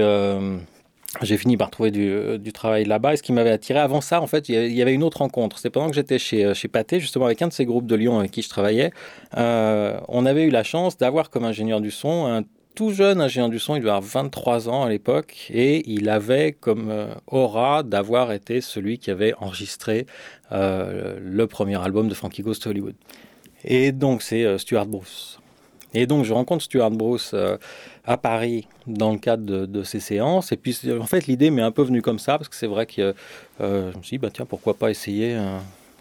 [1.22, 3.13] j'ai fini par trouver du, euh, du travail là-bas.
[3.13, 5.58] Et ce qui m'avait attiré avant ça, en fait, il y avait une autre rencontre.
[5.58, 7.95] C'est pendant que j'étais chez, euh, chez Pathé, justement avec un de ces groupes de
[7.95, 8.91] Lyon avec qui je travaillais,
[9.38, 12.43] euh, on avait eu la chance d'avoir comme ingénieur du son un
[12.76, 16.54] tout jeune ingénieur du son, il devait avoir 23 ans à l'époque, et il avait
[16.54, 16.93] comme
[17.28, 20.06] aura d'avoir été celui qui avait enregistré
[20.50, 22.95] le premier album de Frankie Ghost Hollywood.
[23.65, 25.38] Et donc c'est Stuart Bruce.
[25.93, 27.34] Et donc je rencontre Stuart Bruce
[28.10, 30.52] à Paris dans le cadre de, ces séances.
[30.52, 32.88] Et puis, en fait, l'idée m'est un peu venue comme ça, parce que c'est vrai
[32.88, 33.13] que
[33.62, 35.38] euh, je me suis dit, bah, tiens, pourquoi pas essayer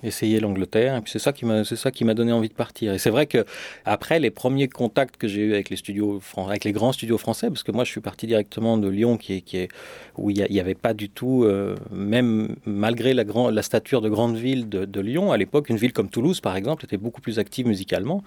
[0.03, 0.97] essayer l'Angleterre.
[0.97, 2.93] Et puis c'est ça qui m'a, c'est ça qui m'a donné envie de partir.
[2.93, 3.45] Et c'est vrai que
[3.85, 7.49] après les premiers contacts que j'ai eu avec les studios, avec les grands studios français,
[7.49, 9.69] parce que moi je suis parti directement de Lyon, qui est, qui est
[10.17, 14.09] où il n'y avait pas du tout, euh, même malgré la, grand, la stature de
[14.09, 17.39] grande ville de, Lyon, à l'époque, une ville comme Toulouse par exemple était beaucoup plus
[17.39, 18.23] active musicalement.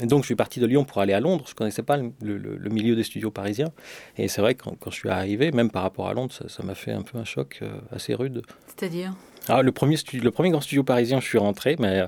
[0.00, 1.44] Et donc je suis parti de Lyon pour aller à Londres.
[1.48, 3.72] Je connaissais pas le, milieu des studios parisiens.
[4.16, 6.62] Et c'est vrai que quand, quand, je suis arrivé, même par rapport à Londres, ça
[6.62, 8.42] m'a fait un peu un choc euh, assez rude.
[8.66, 9.14] C'est-à-dire?
[9.48, 12.04] Ah, le, premier studio, le premier grand studio parisien où je suis rentré, mais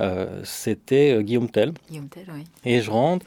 [0.00, 1.72] euh, c'était euh, Guillaume Tell.
[1.90, 2.44] Guillaume Tell, oui.
[2.64, 3.26] Et je rentre,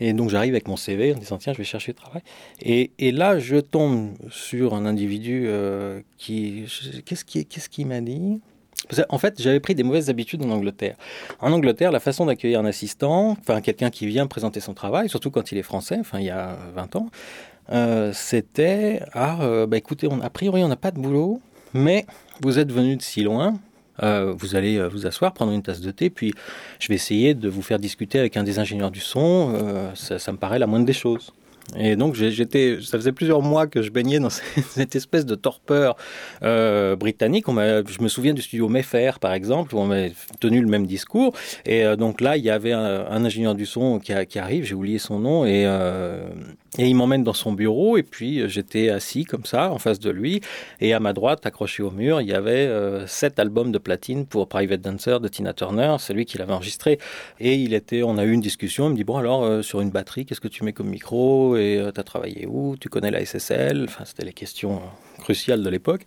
[0.00, 2.22] et donc j'arrive avec mon CV en disant tiens, je vais chercher du travail.
[2.60, 6.66] Et, et là, je tombe sur un individu euh, qui.
[7.04, 8.40] Qu'est-ce qu'il m'a dit?
[9.08, 10.96] En fait, j'avais pris des mauvaises habitudes en Angleterre.
[11.40, 15.30] En Angleterre, la façon d'accueillir un assistant, enfin quelqu'un qui vient présenter son travail, surtout
[15.30, 17.08] quand il est français, enfin il y a 20 ans,
[18.12, 21.40] c'était ah bah écoutez, on, a priori on n'a pas de boulot,
[21.74, 22.06] mais
[22.40, 23.58] vous êtes venu de si loin,
[24.02, 26.32] euh, vous allez euh, vous asseoir, prendre une tasse de thé, puis
[26.80, 29.52] je vais essayer de vous faire discuter avec un des ingénieurs du son.
[29.54, 31.32] Euh, ça, ça, me paraît la moindre des choses.
[31.76, 35.96] Et donc j'étais, ça faisait plusieurs mois que je baignais dans cette espèce de torpeur
[36.42, 37.46] euh, britannique.
[37.48, 40.08] Je me souviens du studio Mayfair par exemple où on m'a
[40.40, 41.34] tenu le même discours.
[41.64, 44.98] Et euh, donc là il y avait un, ingénieur du son qui, arrive, j'ai oublié
[44.98, 45.44] son nom.
[45.46, 46.28] Et euh,
[46.76, 47.96] et il m'emmène dans son bureau.
[47.96, 50.40] Et puis j'étais assis comme ça en face de lui.
[50.80, 52.68] Et à ma droite accroché au mur il y avait
[53.06, 56.98] sept albums de platine pour Private Dancer de Tina Turner, c'est lui qui l'avait enregistré.
[57.40, 59.90] Et il était, on a eu une discussion, il me dit bon alors sur une
[59.90, 61.53] batterie qu'est-ce que tu mets comme micro?
[61.56, 62.76] Et euh, tu as travaillé où?
[62.76, 64.82] Tu connais la SSL Enfin, c'était les questions
[65.18, 66.02] cruciales de l'époque.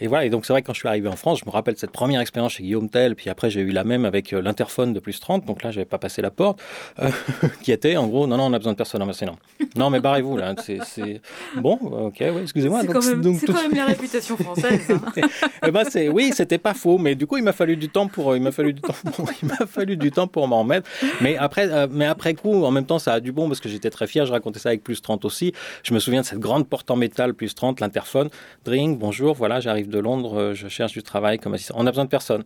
[0.00, 1.50] Et voilà, et donc c'est vrai que quand je suis arrivé en France, je me
[1.50, 4.42] rappelle cette première expérience chez Guillaume Tell, puis après j'ai eu la même avec euh,
[4.42, 6.60] l'interphone de plus 30, donc là j'avais pas passé la porte,
[6.98, 7.10] euh,
[7.62, 9.36] qui était en gros, non, non, on a besoin de personne, non, mais non.
[9.76, 11.20] Non, mais barrez-vous là, c'est...
[11.56, 12.80] Bon, ok, oui, excusez-moi.
[12.82, 14.90] C'est quand, même, donc, quand même la réputation française.
[14.90, 15.00] Hein.
[15.66, 18.08] eh ben, c'est, oui, c'était pas faux, mais du coup il m'a fallu du temps
[18.08, 20.90] pour, il m'a fallu du temps pour, il m'a fallu du temps pour m'en remettre.
[21.20, 23.68] Mais après, euh, mais après coup, en même temps, ça a du bon parce que
[23.68, 25.52] j'étais très fier, je racontais ça avec plus 30 aussi.
[25.84, 28.28] Je me souviens de cette grande porte en métal plus 30, l'interphone,
[28.64, 31.74] drink, bonjour, voilà, j'arrive de Londres, je cherche du travail comme assistant.
[31.78, 32.44] On a besoin de personne.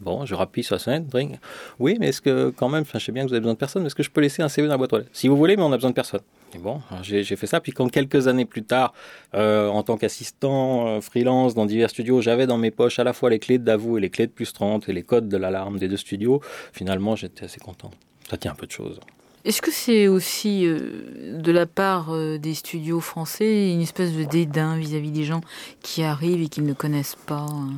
[0.00, 1.36] Bon, je rappuie sur la sonnette, drink.
[1.78, 3.86] Oui, mais est-ce que quand même, je sais bien que vous avez besoin de personne,
[3.86, 5.10] est-ce que je peux laisser un CV dans la boîte aux lettres?
[5.12, 6.20] Si vous voulez, mais on a besoin de personne.
[6.54, 7.60] Et bon, j'ai fait ça.
[7.60, 8.92] Puis quand quelques années plus tard,
[9.34, 13.12] euh, en tant qu'assistant euh, freelance dans divers studios, j'avais dans mes poches à la
[13.12, 15.36] fois les clés de Davou et les clés de plus 30 et les codes de
[15.36, 16.40] l'alarme des deux studios,
[16.72, 17.90] finalement, j'étais assez content.
[18.28, 19.00] Ça tient un peu de choses.
[19.46, 24.24] Est-ce que c'est aussi euh, de la part euh, des studios français une espèce de
[24.24, 25.40] dédain vis-à-vis des gens
[25.82, 27.74] qui arrivent et qui ne connaissent pas hein?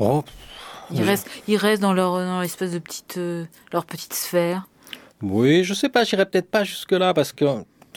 [0.00, 0.24] Oh,
[0.92, 4.66] ils, restent, ils restent dans leur, dans espèce de petite, euh, leur petite sphère.
[5.22, 7.44] Oui, je sais pas, j'irai peut-être pas jusque-là parce que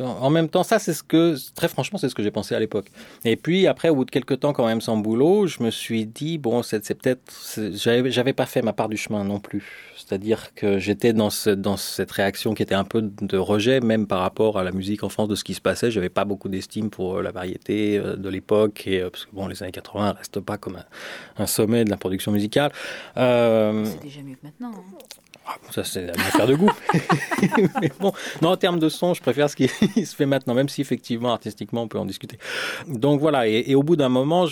[0.02, 2.60] en même temps, ça, c'est ce que, très franchement, c'est ce que j'ai pensé à
[2.60, 2.88] l'époque.
[3.24, 6.06] Et puis, après, au bout de quelques temps, quand même, sans boulot, je me suis
[6.06, 7.34] dit, bon, c'est peut-être,
[7.74, 9.94] j'avais pas fait ma part du chemin non plus.
[9.96, 14.20] C'est-à-dire que j'étais dans, dans cette réaction qui était un peu de rejet, même par
[14.20, 15.92] rapport à la musique en France, de ce qui se passait.
[15.92, 19.32] J'avais pas beaucoup d'estime pour euh, la variété euh, de l'époque, et euh, parce que
[19.34, 20.78] bon, les années 80 restent pas comme
[21.38, 22.72] un, sommet de la production musicale.
[23.16, 24.72] C'est déjà mieux que maintenant.
[24.76, 24.98] Hein.
[25.48, 26.72] Ah, ça, c'est une affaire de goût.
[27.82, 29.68] mais bon, non, en termes de son, je préfère ce qui
[30.06, 32.40] se fait maintenant, même si effectivement, artistiquement, on peut en discuter.
[32.88, 34.48] Donc voilà, et, au bout d'un moment,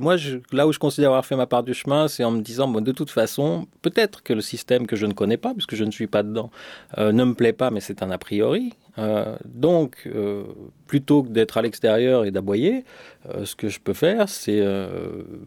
[0.00, 0.16] moi,
[0.52, 2.80] là où je considère avoir fait ma part du chemin, c'est en me disant, bon,
[2.80, 5.90] de toute façon, peut-être que le système que je ne connais pas, puisque je ne
[5.90, 6.50] suis pas dedans,
[6.98, 8.74] euh, ne me plaît pas, mais c'est un a priori.
[8.98, 10.44] Euh, donc, euh,
[10.86, 12.84] plutôt que d'être à l'extérieur et d'aboyer,
[13.42, 14.64] ce que je peux faire, c'est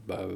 [0.06, 0.28] bah,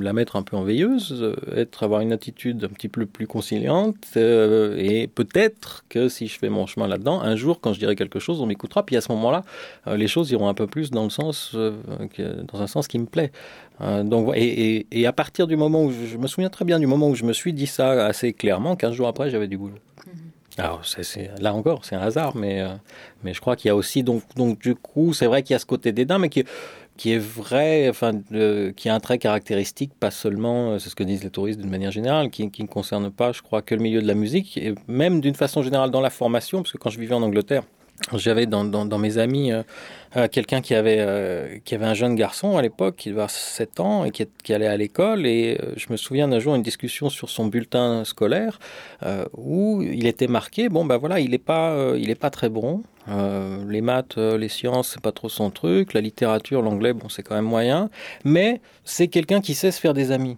[0.00, 3.96] la mettre un peu en veilleuse, être, avoir une attitude un petit peu plus conciliante,
[4.16, 7.96] euh, et peut-être que si je fais mon chemin là-dedans, un jour, quand je dirai
[7.96, 9.44] quelque chose, on m'écoutera, puis à ce moment-là,
[9.86, 11.72] euh, les choses iront un peu plus dans le sens, euh,
[12.52, 13.32] dans un sens qui me plaît.
[13.80, 16.64] Euh, donc, et, et, et, à partir du moment où je, je, me souviens très
[16.64, 19.48] bien du moment où je me suis dit ça assez clairement, 15 jours après, j'avais
[19.48, 19.74] du boulot.
[19.74, 20.62] Mm-hmm.
[20.62, 22.68] Alors, c'est, là encore, c'est un hasard, mais, euh,
[23.22, 25.56] mais je crois qu'il y a aussi, donc, donc du coup, c'est vrai qu'il y
[25.56, 26.44] a ce côté dédain, mais qui,
[26.96, 28.12] qui est vrai, enfin,
[28.76, 31.70] qui a un trait caractéristique, pas seulement, euh, c'est ce que disent les touristes d'une
[31.70, 34.56] manière générale, qui, qui, ne concerne pas, je crois, que le milieu de la musique,
[34.56, 37.64] et même d'une façon générale dans la formation, parce que quand je vivais en Angleterre,
[38.14, 39.62] j'avais dans, dans, mes amis euh,
[40.16, 43.80] euh, quelqu'un qui avait euh, qui avait un jeune garçon à l'époque qui avoir 7
[43.80, 47.28] ans et qui, allait à l'école et je me souviens d'un jour une discussion sur
[47.28, 48.58] son bulletin scolaire
[49.36, 53.80] où il était marqué bon ben voilà il est pas il pas très bon les
[53.80, 57.44] maths les sciences c'est pas trop son truc la littérature l'anglais bon c'est quand même
[57.44, 57.90] moyen
[58.24, 60.36] mais c'est quelqu'un qui sait se faire des amis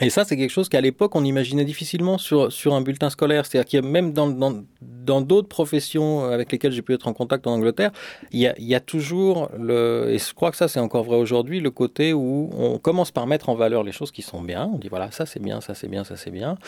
[0.00, 3.46] Et ça, c'est quelque chose qu'à l'époque, on imaginait difficilement sur, sur un bulletin scolaire.
[3.46, 7.12] C'est-à-dire qu'il y a même dans, dans, d'autres professions avec lesquelles j'ai pu être en
[7.12, 7.92] contact en Angleterre,
[8.32, 11.04] il y a, il y a toujours, le, et je crois que ça c'est encore
[11.04, 14.42] vrai aujourd'hui, le côté où on commence par mettre en valeur les choses qui sont
[14.42, 14.70] bien.
[14.72, 16.58] On dit voilà, ça c'est bien, ça c'est bien, ça c'est bien.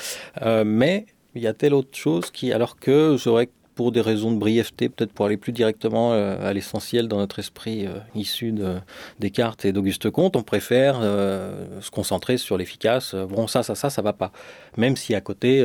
[0.42, 4.32] Euh, mais il y a telle autre chose qui, alors que j'aurais pour des raisons
[4.32, 8.50] de brièveté, peut-être pour aller plus directement euh, à l'essentiel dans notre esprit euh, issu
[8.50, 8.76] de
[9.20, 13.14] Descartes et d'Auguste Comte, on préfère euh, se concentrer sur l'efficace.
[13.14, 14.32] Bon, ça, ça, ça, ça va pas.
[14.78, 15.62] Même si à côté,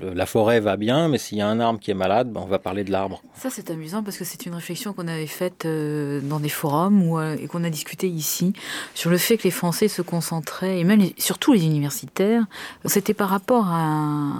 [0.00, 2.46] la forêt va bien, mais s'il y a un arbre qui est malade, ben, on
[2.46, 3.22] va parler de l'arbre.
[3.34, 7.20] Ça, c'est amusant parce que c'est une réflexion qu'on avait faite dans des forums ou,
[7.20, 8.52] et qu'on a discuté ici
[8.94, 12.44] sur le fait que les Français se concentraient, et même surtout les universitaires,
[12.84, 14.32] c'était par rapport à,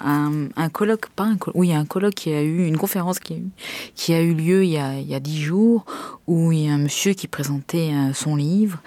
[0.00, 4.20] un colloque, pas un colloque, oui, un colloque qui a eu, une conférence qui a
[4.20, 5.84] eu, lieu il y a, il y a dix jours,
[6.26, 8.78] où il y a un monsieur qui présentait euh, son livre,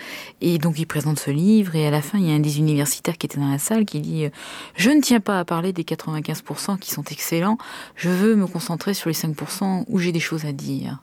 [0.41, 2.59] et donc il présente ce livre, et à la fin, il y a un des
[2.59, 4.29] universitaires qui était dans la salle qui dit euh,
[4.75, 7.57] Je ne tiens pas à parler des 95% qui sont excellents,
[7.95, 10.99] je veux me concentrer sur les 5% où j'ai des choses à dire.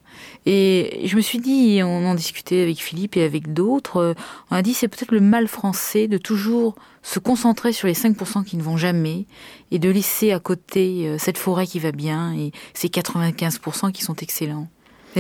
[0.47, 4.15] Et je me suis dit, on en discutait avec Philippe et avec d'autres, euh,
[4.51, 8.45] on a dit c'est peut-être le mal français de toujours se concentrer sur les 5%
[8.45, 9.27] qui ne vont jamais
[9.71, 14.03] et de laisser à côté euh, cette forêt qui va bien et ces 95% qui
[14.03, 14.69] sont excellents.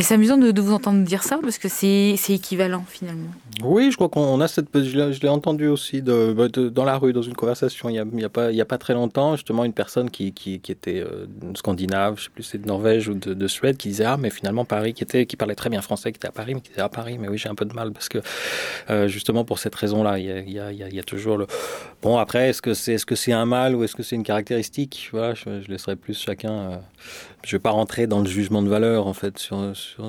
[0.02, 3.30] C'est amusant de, vous entendre dire ça parce que c'est équivalent finalement.
[3.62, 4.66] Oui, je crois qu'on a cette.
[4.74, 8.64] Je l'ai entendu aussi bah, dans la rue, dans une conversation il n'y a, a,
[8.64, 10.32] pas, très longtemps, justement, une personne qui,
[10.68, 14.04] était euh, scandinave, je sais plus, c'est de Norvège ou de, de, Suède, qui disait
[14.04, 16.70] Ah, mais finalement, Paris, qui, parlait très bien français, qui était à Paris, mais qui
[16.70, 18.18] disait À Paris, mais oui, j'ai un peu de mal parce que
[18.90, 20.58] euh, justement pour cette raison-là, il y
[20.98, 21.46] a, toujours le.
[22.02, 24.24] Bon, après, est-ce que c'est est -ce c'est un mal ou est-ce que c'est une
[24.24, 25.10] caractéristique?
[25.12, 26.52] Voilà, je, laisserai plus chacun.
[26.52, 26.76] Euh,
[27.44, 29.56] je ne vais pas rentrer dans le jugement de valeur, en fait, sur,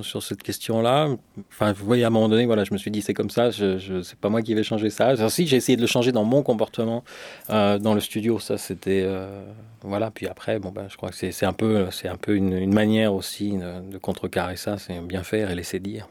[0.01, 1.09] sur cette question-là.
[1.49, 3.51] Enfin, vous voyez, à un moment donné, voilà, je me suis dit, c'est comme ça,
[3.51, 5.29] je, je, c'est pas moi qui vais changer ça.
[5.29, 7.03] Si, j'ai essayé de le changer dans mon comportement
[7.49, 9.03] euh, dans le studio, ça, c'était.
[9.05, 9.45] Euh,
[9.81, 12.73] voilà, puis après, bon, ben, je crois que c'est, un peu, un peu une, une
[12.73, 16.07] manière aussi de, de contrecarrer ça, c'est bien faire et laisser dire.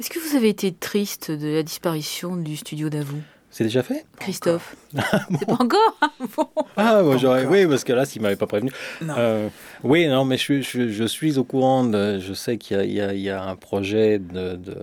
[0.00, 3.18] Est-ce que vous avez été triste de la disparition du studio d'Avou?
[3.50, 4.04] C'est déjà fait?
[4.20, 4.76] Christophe.
[4.94, 5.98] C'est pas encore
[6.76, 7.46] Ah, moi j'aurais.
[7.46, 8.70] Oui, parce que là, s'il m'avait pas prévenu.
[9.02, 9.48] Euh,
[9.84, 11.84] oui, non, mais je, je, je, suis au courant.
[11.84, 14.76] De, je sais qu'il y, y, y, a un projet de, de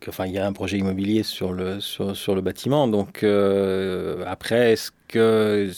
[0.00, 2.86] que, enfin, il y a un projet immobilier sur le sur, sur le bâtiment.
[2.86, 5.70] Donc euh, après, est-ce que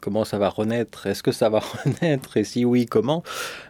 [0.00, 1.06] comment ça va renaître?
[1.06, 2.36] Est-ce que ça va renaître?
[2.36, 3.22] Et si oui, comment?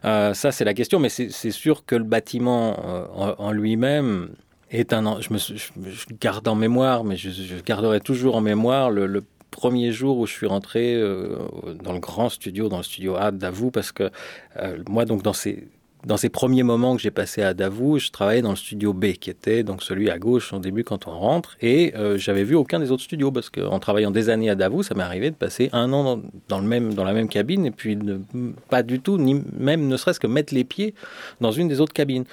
[0.05, 1.01] Euh, Ça, c'est la question.
[1.01, 4.29] Mais c'est sûr que le bâtiment euh, en, en lui-même
[4.73, 10.33] Je garde en mémoire, mais je, garderai toujours en mémoire le, premier jour où je
[10.33, 11.37] suis rentré euh,
[11.85, 14.11] dans le grand studio, dans le studio A d'Avou, parce que
[14.57, 15.35] euh, moi, donc, dans
[16.17, 19.29] ces premiers moments que j'ai passés à Davou, je travaillais dans le studio B, qui
[19.29, 22.81] était donc celui à gauche au début quand on rentre, et euh, j'avais vu aucun
[22.81, 25.69] des autres studios parce qu'en travaillant des années à Davou, ça m'est arrivé de passer
[25.73, 28.21] un an dans la même cabine et puis de,
[28.71, 30.95] pas du tout, ni même ne serait-ce que mettre les pieds
[31.43, 32.25] dans une des autres cabines.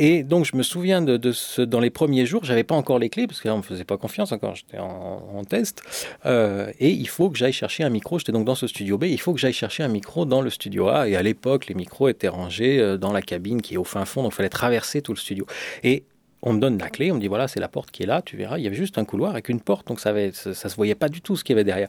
[0.00, 3.08] Et donc, je me souviens de, ce, dans les premiers jours, j'avais pas encore les
[3.08, 5.82] clés parce qu'on me faisait pas confiance encore, j'étais en, test.
[6.24, 8.20] Euh, et il faut que j'aille chercher un micro.
[8.20, 9.04] J'étais donc dans ce studio B.
[9.04, 11.08] Il faut que j'aille chercher un micro dans le studio A.
[11.08, 14.04] Et à l'époque, les micros étaient rangés euh, dans la cabine qui est au fin
[14.04, 15.46] fond, donc il fallait traverser tout le studio.
[15.82, 16.04] Et
[16.42, 18.22] on me donne la clé, on me dit voilà, c'est la porte qui est là,
[18.22, 18.58] tu verras.
[18.58, 20.94] Il y avait juste un couloir avec une porte, donc ça, avait, ça se voyait
[20.94, 21.88] pas du tout ce qu'il y avait derrière.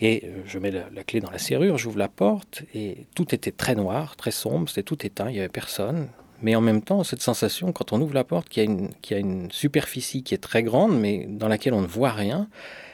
[0.00, 3.32] Et euh, je mets la, la, clé dans la serrure, j'ouvre la porte et tout
[3.32, 6.08] était très noir, très sombre, c'était tout éteint, il y avait personne
[6.44, 8.94] mais en même temps, cette sensation, quand on ouvre la porte, qu'il y, a une,
[8.96, 12.12] qu'il y a une superficie qui est très grande, mais dans laquelle on ne voit
[12.12, 12.48] rien,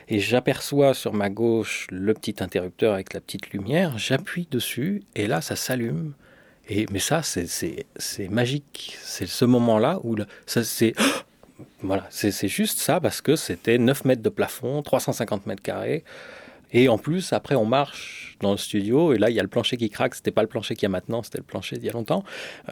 [0.07, 5.27] et j'aperçois sur ma gauche le petit interrupteur avec la petite lumière, j'appuie dessus, et
[5.27, 6.13] là, ça s'allume.
[6.69, 7.87] Et, mais ça, c'est,
[8.31, 8.97] magique.
[9.03, 10.95] C'est ce moment-là où le, ça, c'est...
[11.83, 16.05] Voilà, c'est juste ça, parce que c'était 9 mètres de plafond, 350 mètres carrés.
[16.73, 19.49] Et en plus, après, on marche dans le studio, et là, il y a le
[19.49, 20.15] plancher qui craque.
[20.15, 22.25] C'était pas le plancher qu'il y a maintenant, c'était le plancher d'il y a longtemps.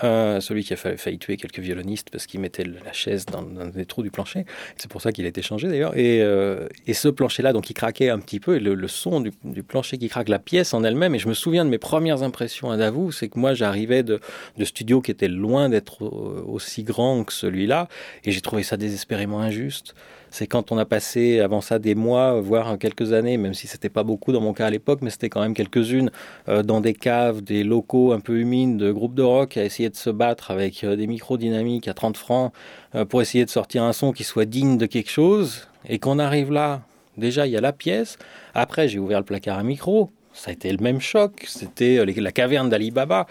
[0.02, 3.66] Euh, celui qui a failli, tuer quelques violonistes parce qu'il mettait la chaise dans, dans
[3.66, 4.44] des trous du plancher.
[4.76, 5.96] C'est pour ça qu'il a été changé d'ailleurs.
[5.96, 9.98] Et, euh, ce plancher-là, donc, il craquait un petit peu, et le, son du, plancher
[9.98, 11.14] qui craque, la pièce en elle-même.
[11.14, 14.20] Et je me souviens de mes premières impressions à Davou, c'est que moi, j'arrivais de,
[14.56, 17.88] de studios qui étaient loin d'être aussi grands que celui-là,
[18.24, 19.94] et j'ai trouvé ça désespérément injuste
[20.30, 23.88] c'est quand on a passé avant ça des mois, voire quelques années, même si c'était
[23.88, 26.10] pas beaucoup dans mon cas à l'époque, mais c'était quand même quelques-unes
[26.48, 29.90] euh, dans des caves, des locaux un peu humides de groupes de rock à essayer
[29.90, 32.52] de se battre avec euh, des micros dynamiques à 30 francs
[32.94, 35.68] euh, pour essayer de sortir un son qui soit digne de quelque chose.
[35.88, 36.82] Et qu'on arrive là,
[37.16, 38.18] déjà il y a la pièce.
[38.54, 41.44] Après j'ai ouvert le placard à micro, ça a été le même choc.
[41.46, 43.26] C'était la caverne d'Ali Baba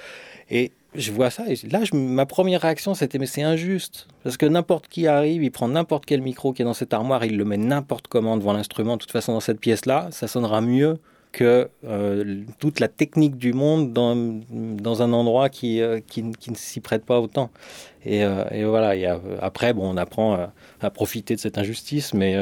[0.50, 4.08] et je vois ça et là, ma première réaction, c'était mais c'est injuste.
[4.24, 7.24] Parce que n'importe qui arrive, il prend n'importe quel micro qui est dans cette armoire,
[7.24, 8.96] il le met n'importe comment devant l'instrument.
[8.96, 11.00] De toute façon, dans cette pièce-là, ça sonnera mieux
[11.44, 17.06] euh, toute la technique du monde dans, un endroit qui, euh, qui, ne s'y prête
[17.06, 17.50] pas autant.
[18.06, 19.06] Et, euh, et voilà, et
[19.42, 20.50] après, bon, on apprend
[20.82, 22.36] à, profiter de cette injustice, mais,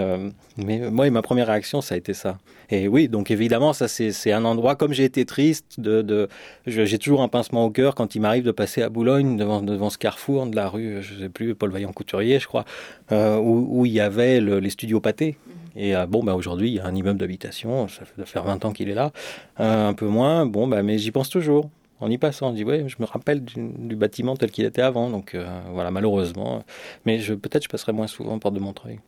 [0.57, 2.37] mais moi, ma première réaction, ça a été ça.
[2.69, 6.27] Et oui, donc évidemment, ça, c'est un endroit, comme j'ai été triste, de, de
[6.67, 9.97] j'ai toujours un pincement au cœur quand il m'arrive de passer à Boulogne, devant, ce
[9.97, 12.65] carrefour de la rue, je sais plus, Paul Vaillant-Couturier, je crois,
[13.11, 15.37] où, il y avait les studios pâtés.
[15.75, 18.65] Et euh, bon, bah, aujourd'hui, il y a un immeuble d'habitation, ça fait faire 20
[18.65, 19.11] ans qu'il est là,
[19.59, 21.69] euh, un peu moins, bon, bah, mais j'y pense toujours.
[21.99, 25.09] En y passant, on dit, ouais, je me rappelle du, bâtiment tel qu'il était avant,
[25.09, 26.63] donc euh, voilà, malheureusement.
[27.05, 28.99] Mais peut-être je passerai moins souvent porte de Montreuil.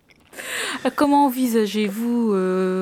[0.96, 2.32] Comment envisagez-vous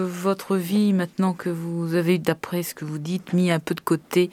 [0.07, 3.79] votre vie maintenant que vous avez, d'après ce que vous dites, mis un peu de
[3.79, 4.29] côté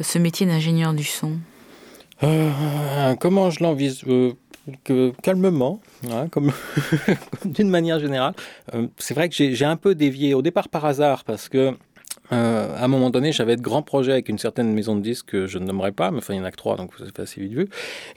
[0.00, 1.38] ce métier d'ingénieur du son?
[2.20, 4.04] Comment je l'envisage
[4.84, 6.52] que, calmement, hein, comme
[7.44, 8.34] d'une manière générale.
[8.74, 11.74] Euh, c'est vrai que j'ai un peu dévié au départ par hasard parce que
[12.34, 15.26] euh, à un moment donné, j'avais de grands projets avec une certaine maison de disques
[15.26, 17.10] que je ne nommerai pas, mais enfin, il y en a que trois, donc avez
[17.18, 17.68] assez vite vu.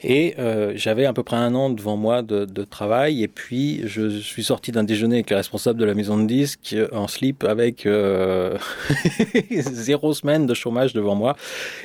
[0.02, 4.08] Et euh, j'avais à peu près un an devant moi de, travail, et puis je,
[4.18, 7.86] suis sorti d'un déjeuner avec le responsable de la maison de disques en slip avec
[7.86, 8.58] euh,
[9.50, 11.36] zéro semaine de chômage devant moi.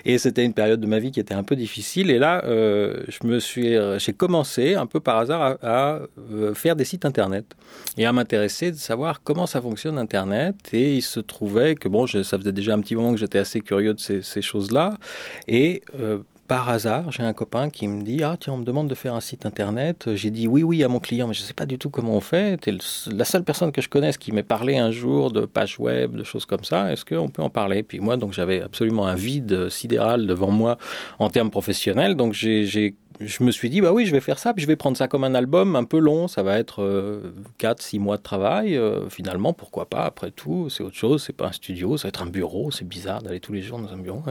[0.04, 2.10] Et c'était une période de ma vie qui était un peu difficile.
[2.10, 6.00] Et là, euh, je j'ai commencé un peu par hasard à, à
[6.54, 7.46] faire des sites internet
[7.98, 10.56] et à m'intéresser de savoir comment ça fonctionne Internet.
[10.74, 13.62] Et il se trouvait que bon, ça faisait déjà un petit moment que j'étais assez
[13.62, 14.98] curieux de ces, choses-là.
[15.48, 18.90] Et euh, par hasard, j'ai un copain qui me dit Ah, tiens, on me demande
[18.90, 20.14] de faire un site internet.
[20.14, 22.16] J'ai dit oui, oui à mon client, mais je ne sais pas du tout comment
[22.16, 22.60] on fait.
[22.60, 22.78] Tu
[23.12, 26.24] la seule personne que je connaisse qui m'ait parlé un jour de page web, de
[26.24, 26.92] choses comme ça.
[26.92, 27.82] Est-ce qu'on peut en parler?
[27.82, 30.78] Puis moi, donc j'avais absolument un vide sidéral devant moi
[31.18, 32.16] en termes professionnels.
[32.16, 34.76] Donc j'ai je me suis dit, bah oui, je vais faire ça, puis je vais
[34.76, 36.82] prendre ça comme un album un peu long, ça va être
[37.60, 38.76] 4-6 euh, mois de travail.
[38.76, 42.10] Euh, finalement, pourquoi pas, après tout, c'est autre chose, c'est pas un studio, ça va
[42.10, 44.22] être un bureau, c'est bizarre d'aller tous les jours dans un bureau.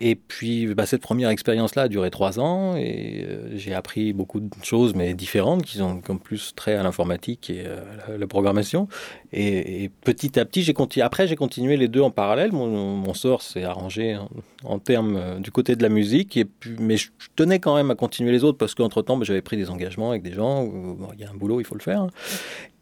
[0.00, 4.40] Et puis, bah, cette première expérience-là a duré 3 ans, et euh, j'ai appris beaucoup
[4.40, 8.88] de choses, mais différentes, qui sont comme plus très à l'informatique et à la, programmation.
[9.32, 11.04] Et, petit à petit, j'ai continué.
[11.04, 12.52] Après, j'ai continué les deux en parallèle.
[12.52, 14.18] Mon, sort s'est arrangé
[14.64, 16.38] en, termes du côté de la musique,
[16.78, 19.70] mais je tenais quand même à continuer les autres parce qu'entre-temps, bah, j'avais pris des
[19.70, 20.70] engagements avec des gens.
[21.14, 22.06] Il y a un boulot, il faut le faire.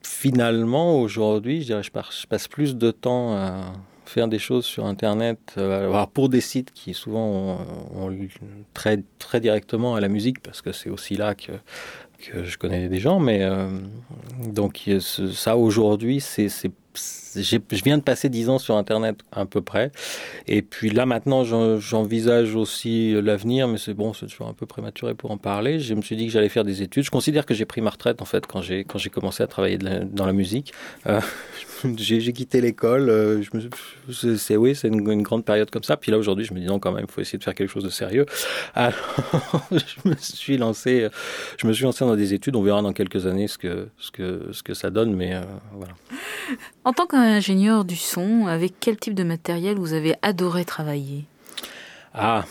[0.03, 1.91] Finalement, aujourd'hui, je, dirais, je,
[2.27, 3.73] passe plus de temps à
[4.05, 7.59] faire des choses sur Internet, euh, pour des sites qui souvent
[7.95, 8.11] ont,
[8.73, 11.53] très, très directement à la musique, parce que c'est aussi là que,
[12.19, 13.21] que je connais des gens.
[13.21, 13.69] Mais euh,
[14.47, 16.49] donc ça, aujourd'hui, c'est
[16.97, 19.91] je viens de passer 10 ans sur Internet à peu près.
[20.47, 25.15] Et puis là, maintenant, j'envisage aussi l'avenir, mais c'est bon, c'est toujours un peu prématuré
[25.15, 25.81] pour en parler.
[25.81, 27.05] Je me suis dit que j'allais faire des études.
[27.05, 29.47] Je considère que j'ai pris ma retraite, en fait, quand j'ai, quand j'ai commencé à
[29.47, 30.73] travailler dans la musique.
[31.07, 31.21] Euh,
[31.97, 33.09] j'ai, quitté l'école.
[33.09, 33.43] Euh,
[34.37, 35.97] c'est, oui, c'est une, grande période comme ça.
[35.97, 37.71] Puis là, aujourd'hui, je me dis non, quand même, il faut essayer de faire quelque
[37.71, 38.27] chose de sérieux.
[38.75, 38.95] Alors,
[39.71, 41.09] je me suis lancé,
[41.59, 42.57] je me suis lancé dans des études.
[42.57, 45.43] On verra dans quelques années ce que, ce que, ce que ça donne, mais euh,
[45.73, 45.95] voilà.
[46.85, 51.25] En tant qu'ingénieur du son, avec quel type de matériel vous avez adoré travailler?
[52.13, 52.45] Ah,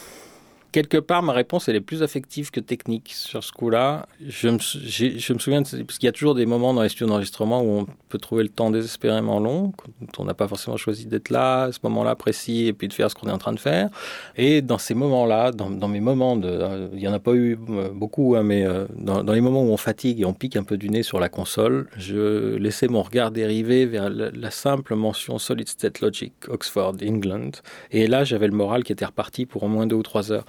[0.73, 4.07] quelque part, ma réponse, elle est plus affective que technique sur ce coup-là.
[4.27, 7.61] Je me, souviens, de, parce qu'il y a toujours des moments dans les studios d'enregistrement
[7.61, 11.29] où on peut trouver le temps désespérément long, quand on n'a pas forcément choisi d'être
[11.29, 13.59] là, à ce moment-là précis, et puis de faire ce qu'on est en train de
[13.59, 13.89] faire.
[14.35, 16.89] Et dans ces moments-là, dans, mes moments de...
[16.93, 19.63] Il n'y en a pas eu euh, beaucoup, hein, mais euh, dans, dans, les moments
[19.63, 22.87] où on fatigue et on pique un peu du nez sur la console, je laissais
[22.87, 27.51] mon regard dériver vers la, la simple mention Solid State Logic, Oxford, England.
[27.91, 30.45] Et là, j'avais le moral qui était reparti pour au moins deux ou trois heures.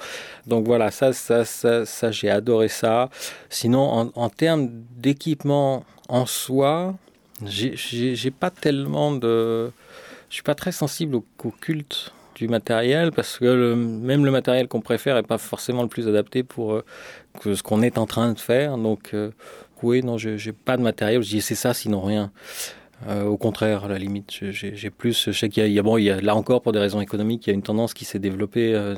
[0.47, 3.11] Donc voilà, ça, ça, ça, ça j'ai adoré ça.
[3.49, 6.95] Sinon, en, termes d'équipement en soi,
[7.45, 9.71] j'ai pas tellement de.
[10.29, 11.25] Je suis pas très sensible au,
[11.61, 16.09] culte du matériel parce que même le matériel qu'on préfère n'est pas forcément le plus
[16.09, 16.85] adapté pour euh,
[17.45, 18.77] ce qu'on est en train de faire.
[18.77, 19.31] Donc, euh,
[19.83, 21.23] oui, non, j'ai pas de matériel.
[21.23, 22.33] Je dis c'est ça, sinon rien.
[23.07, 25.25] Euh, au contraire, à la limite, j'ai plus.
[25.27, 27.47] Je sais qu'il y, a, bon, il y a là encore pour des raisons économiques,
[27.47, 28.95] il y a une tendance qui s'est développée euh,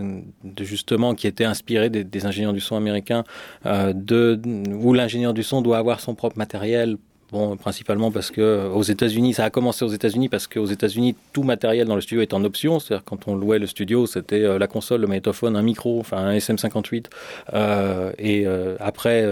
[0.60, 3.24] justement qui était inspirée des, ingénieurs du son américains,
[3.66, 4.40] euh, de
[4.72, 6.96] où l'ingénieur du son doit avoir son propre matériel
[7.32, 11.16] Bon, principalement parce que euh, aux États-Unis, ça a commencé aux États-Unis parce qu'aux États-Unis,
[11.32, 12.78] tout matériel dans le studio est en option.
[12.78, 16.18] C'est-à-dire quand on louait le studio, c'était euh, la console, le magnétophone, un micro, enfin
[16.18, 17.06] un SM58.
[17.52, 18.46] Euh, et
[18.78, 19.24] après,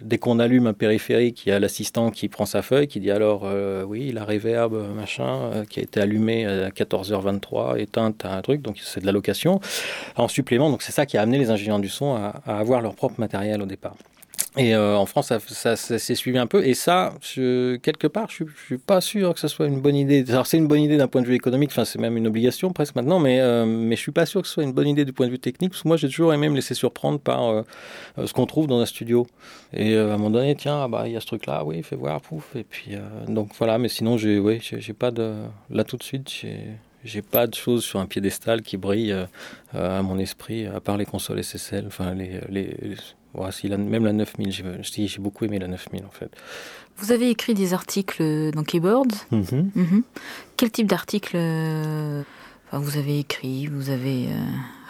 [0.00, 3.10] dès qu'on allume un périphérique, il y a l'assistant qui prend sa feuille, qui dit
[3.10, 3.46] alors
[3.86, 8.78] oui, la reverb, machin, qui a été allumée à 14h23, éteinte à un truc, donc
[8.82, 9.60] c'est de la location
[10.16, 10.70] en supplément.
[10.70, 13.60] Donc c'est ça qui a amené les ingénieurs du son à avoir leur propre matériel
[13.62, 13.96] au départ.
[14.56, 16.64] Et euh, en France, ça, s'est suivi un peu.
[16.64, 20.24] Et ça, quelque part, je, je suis pas sûr que ce soit une bonne idée.
[20.30, 21.70] Alors, c'est une bonne idée d'un point de vue économique.
[21.72, 23.18] Enfin, c'est même une obligation presque maintenant.
[23.18, 25.26] Mais, euh, mais je suis pas sûr que ce soit une bonne idée du point
[25.26, 25.72] de vue technique.
[25.72, 27.62] Parce que moi, j'ai toujours aimé me laisser surprendre par euh,
[28.24, 29.26] ce qu'on trouve dans un studio.
[29.72, 31.64] Et à un moment donné, tiens, ah bah, il y a ce truc-là.
[31.64, 32.54] Oui, fais voir, pouf.
[32.54, 32.92] Et puis,
[33.26, 33.78] donc voilà.
[33.78, 35.34] Mais sinon, j'ai, oui, j'ai pas de.
[35.68, 36.58] Là, tout de suite, j'ai
[37.04, 39.26] j'ai pas de choses sur un piédestal qui brille euh,
[39.74, 42.96] à mon esprit, à part les consoles SSL, enfin les, les,
[43.64, 46.30] la, même la 9000, j'ai beaucoup aimé la 9000 en fait.
[46.98, 49.12] Vous avez écrit des articles dans Keyboard.
[49.30, 49.62] Mm -hmm.
[49.74, 50.02] Mm -hmm.
[50.56, 52.22] Quel type d'articles euh,
[52.78, 54.36] vous avez écrit, vous avez euh,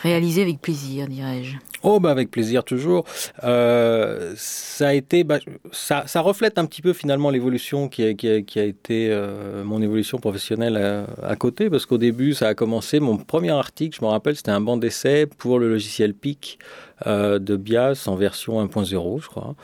[0.02, 3.04] réalisé avec plaisir, dirais-je Oh, bah avec plaisir toujours.
[3.42, 5.38] Euh, ça a été, bah,
[5.72, 11.06] ça, reflète un petit peu finalement l'évolution qui a, été euh, mon évolution professionnelle à,
[11.22, 13.00] à côté, parce qu'au début, ça a commencé.
[13.00, 16.58] Mon premier article, je me rappelle, c'était un banc d'essai pour le logiciel PIC
[17.06, 19.54] de BIAS en version 1.0, je crois.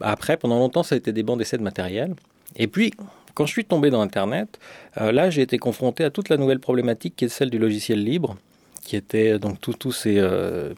[0.00, 2.14] Après, pendant longtemps, ça a été des bancs d'essai de matériel.
[2.56, 2.92] Et puis,
[3.38, 4.58] quand je suis tombé dans Internet,
[5.00, 8.02] euh, là, j'ai été confronté à toute la nouvelle problématique qui est celle du logiciel
[8.02, 8.36] libre
[8.82, 10.72] qui étaient donc tous ces euh,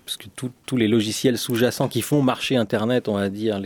[0.66, 3.60] tous les logiciels sous-jacents qui font marcher Internet, on va dire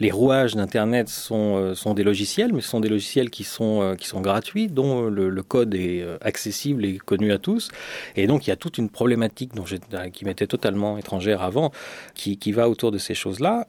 [0.00, 3.82] les, rouages d'Internet sont euh, sont des logiciels, mais ce sont des logiciels qui sont
[3.82, 7.70] euh, gratuits, dont le, code est accessible et connu à tous.
[8.16, 9.64] Et donc il y a toute une problématique dont
[10.12, 11.70] qui m'était totalement étrangère avant,
[12.14, 13.68] qui va autour de ces choses-là.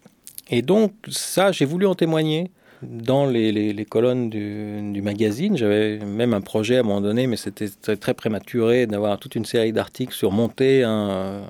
[0.50, 2.50] Et donc ça, j'ai voulu en témoigner
[2.90, 5.58] dans les, les, colonnes du, du magazine.
[5.58, 9.36] J'avais même un projet à un moment donné, mais c'était très, très prématuré d'avoir toute
[9.36, 11.44] une série d'articles sur monter un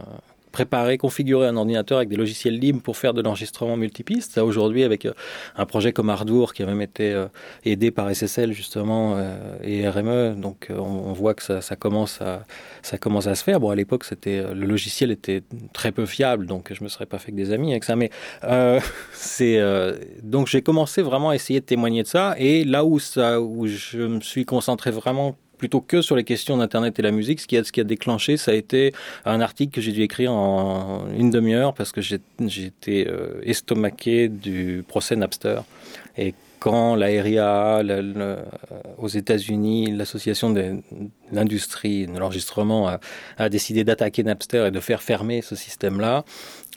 [0.54, 4.38] préparer, configurer un ordinateur avec des logiciels libres pour faire de l'enregistrement multipiste.
[4.38, 5.14] Aujourd'hui, avec euh,
[5.58, 7.26] un projet comme Ardour, qui a même été euh,
[7.66, 12.44] aidé par SSL, justement, euh, et RME, donc on, voit que ça, commence à,
[12.84, 13.60] ça commence à se faire.
[13.60, 15.42] Bon, à l'époque, c'était le logiciel était
[15.74, 18.12] très peu fiable, donc je me serais pas fait que des amis avec ça, mais
[19.14, 19.60] c'est
[20.22, 23.66] donc j'ai commencé vraiment à essayer de témoigner de ça, et là où ça, où
[23.66, 27.40] je me suis concentré vraiment plutôt que sur les questions d'Internet et la musique.
[27.40, 28.92] Ce qui a, ce qui a déclenché, ça a été
[29.24, 32.02] un article que j'ai dû écrire en une demi-heure parce que
[32.66, 35.62] été euh, estomaqué du procès Napster.
[36.18, 37.10] Et quand la
[37.82, 38.36] le,
[38.98, 40.82] aux États-Unis, l'association de
[41.32, 43.00] l'industrie de l'enregistrement a,
[43.38, 46.26] a, décidé d'attaquer Napster et de faire fermer ce système-là,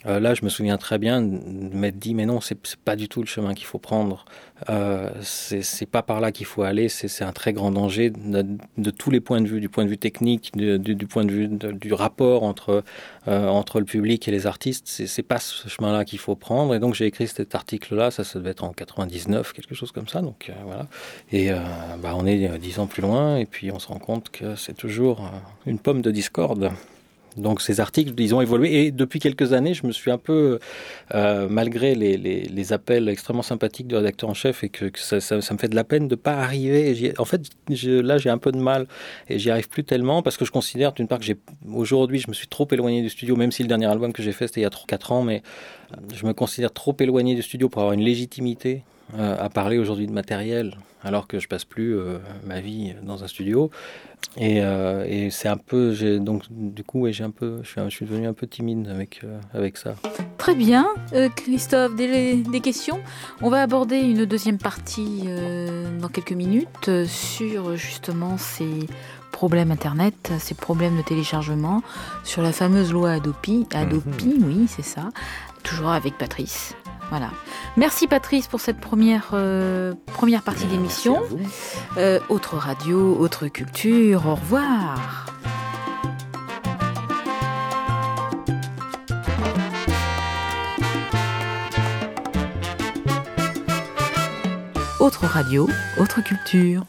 [0.05, 3.09] euh, là, je me souviens très bien de m'être dit, mais non, c'est pas du
[3.09, 4.25] tout le chemin qu'il faut prendre.
[4.69, 6.89] Euh, c'est pas par là qu'il faut aller.
[6.89, 9.97] C'est un très grand danger de, tous les points de vue, du point de vue
[9.97, 12.83] technique, du, point de vue du rapport entre
[13.27, 14.87] euh, entre le public et les artistes.
[14.87, 16.73] C'est pas ce chemin-là qu'il faut prendre.
[16.73, 18.11] Et donc j'ai écrit cet article-là.
[18.11, 20.21] Ça, ça devait être en 99, quelque chose comme ça.
[20.21, 20.87] Donc euh, voilà.
[21.31, 21.49] Et
[22.01, 24.75] bah, on est dix ans plus loin, et puis on se rend compte que c'est
[24.75, 25.31] toujours
[25.65, 26.71] une pomme de discorde.
[27.37, 30.59] Donc ces articles, ils ont évolué et depuis quelques années, je me suis un peu,
[31.13, 35.35] euh, malgré les, les, appels extrêmement sympathiques du rédacteur en chef et que, ça, ça,
[35.35, 37.13] me fait de la peine de pas arriver.
[37.17, 38.87] En fait, là, j'ai un peu de mal
[39.29, 41.25] et j'y arrive plus tellement parce que je considère d'une part que
[41.73, 44.33] aujourd'hui, je me suis trop éloigné du studio, même si le dernier album que j'ai
[44.33, 45.43] fait c'était il y a 3-4 ans, mais
[46.13, 48.83] je me considère trop éloigné du studio pour avoir une légitimité
[49.15, 53.23] euh, à parler aujourd'hui de matériel alors que je passe plus euh, ma vie dans
[53.23, 53.69] un studio.
[54.35, 57.89] Et, euh, et c'est un peu donc du coup j'ai un peu je suis, je
[57.89, 59.95] suis devenu un peu timide avec euh, avec ça.
[60.37, 60.87] Très bien.
[61.13, 62.99] Euh, Christophe des, des questions?
[63.41, 68.87] On va aborder une deuxième partie euh, dans quelques minutes sur justement ces
[69.31, 71.83] problèmes internet ces problèmes de téléchargement
[72.23, 74.43] sur la fameuse loi Adopi Adopi -hmm.
[74.47, 75.09] oui c'est ça
[75.63, 76.75] toujours avec Patrice
[77.09, 77.29] voilà.
[77.77, 81.21] Merci Patrice pour cette première, euh, première partie d'émission.
[81.97, 85.25] Euh, autre radio, autre culture, au revoir.
[94.99, 96.83] Autre radio, autre culture.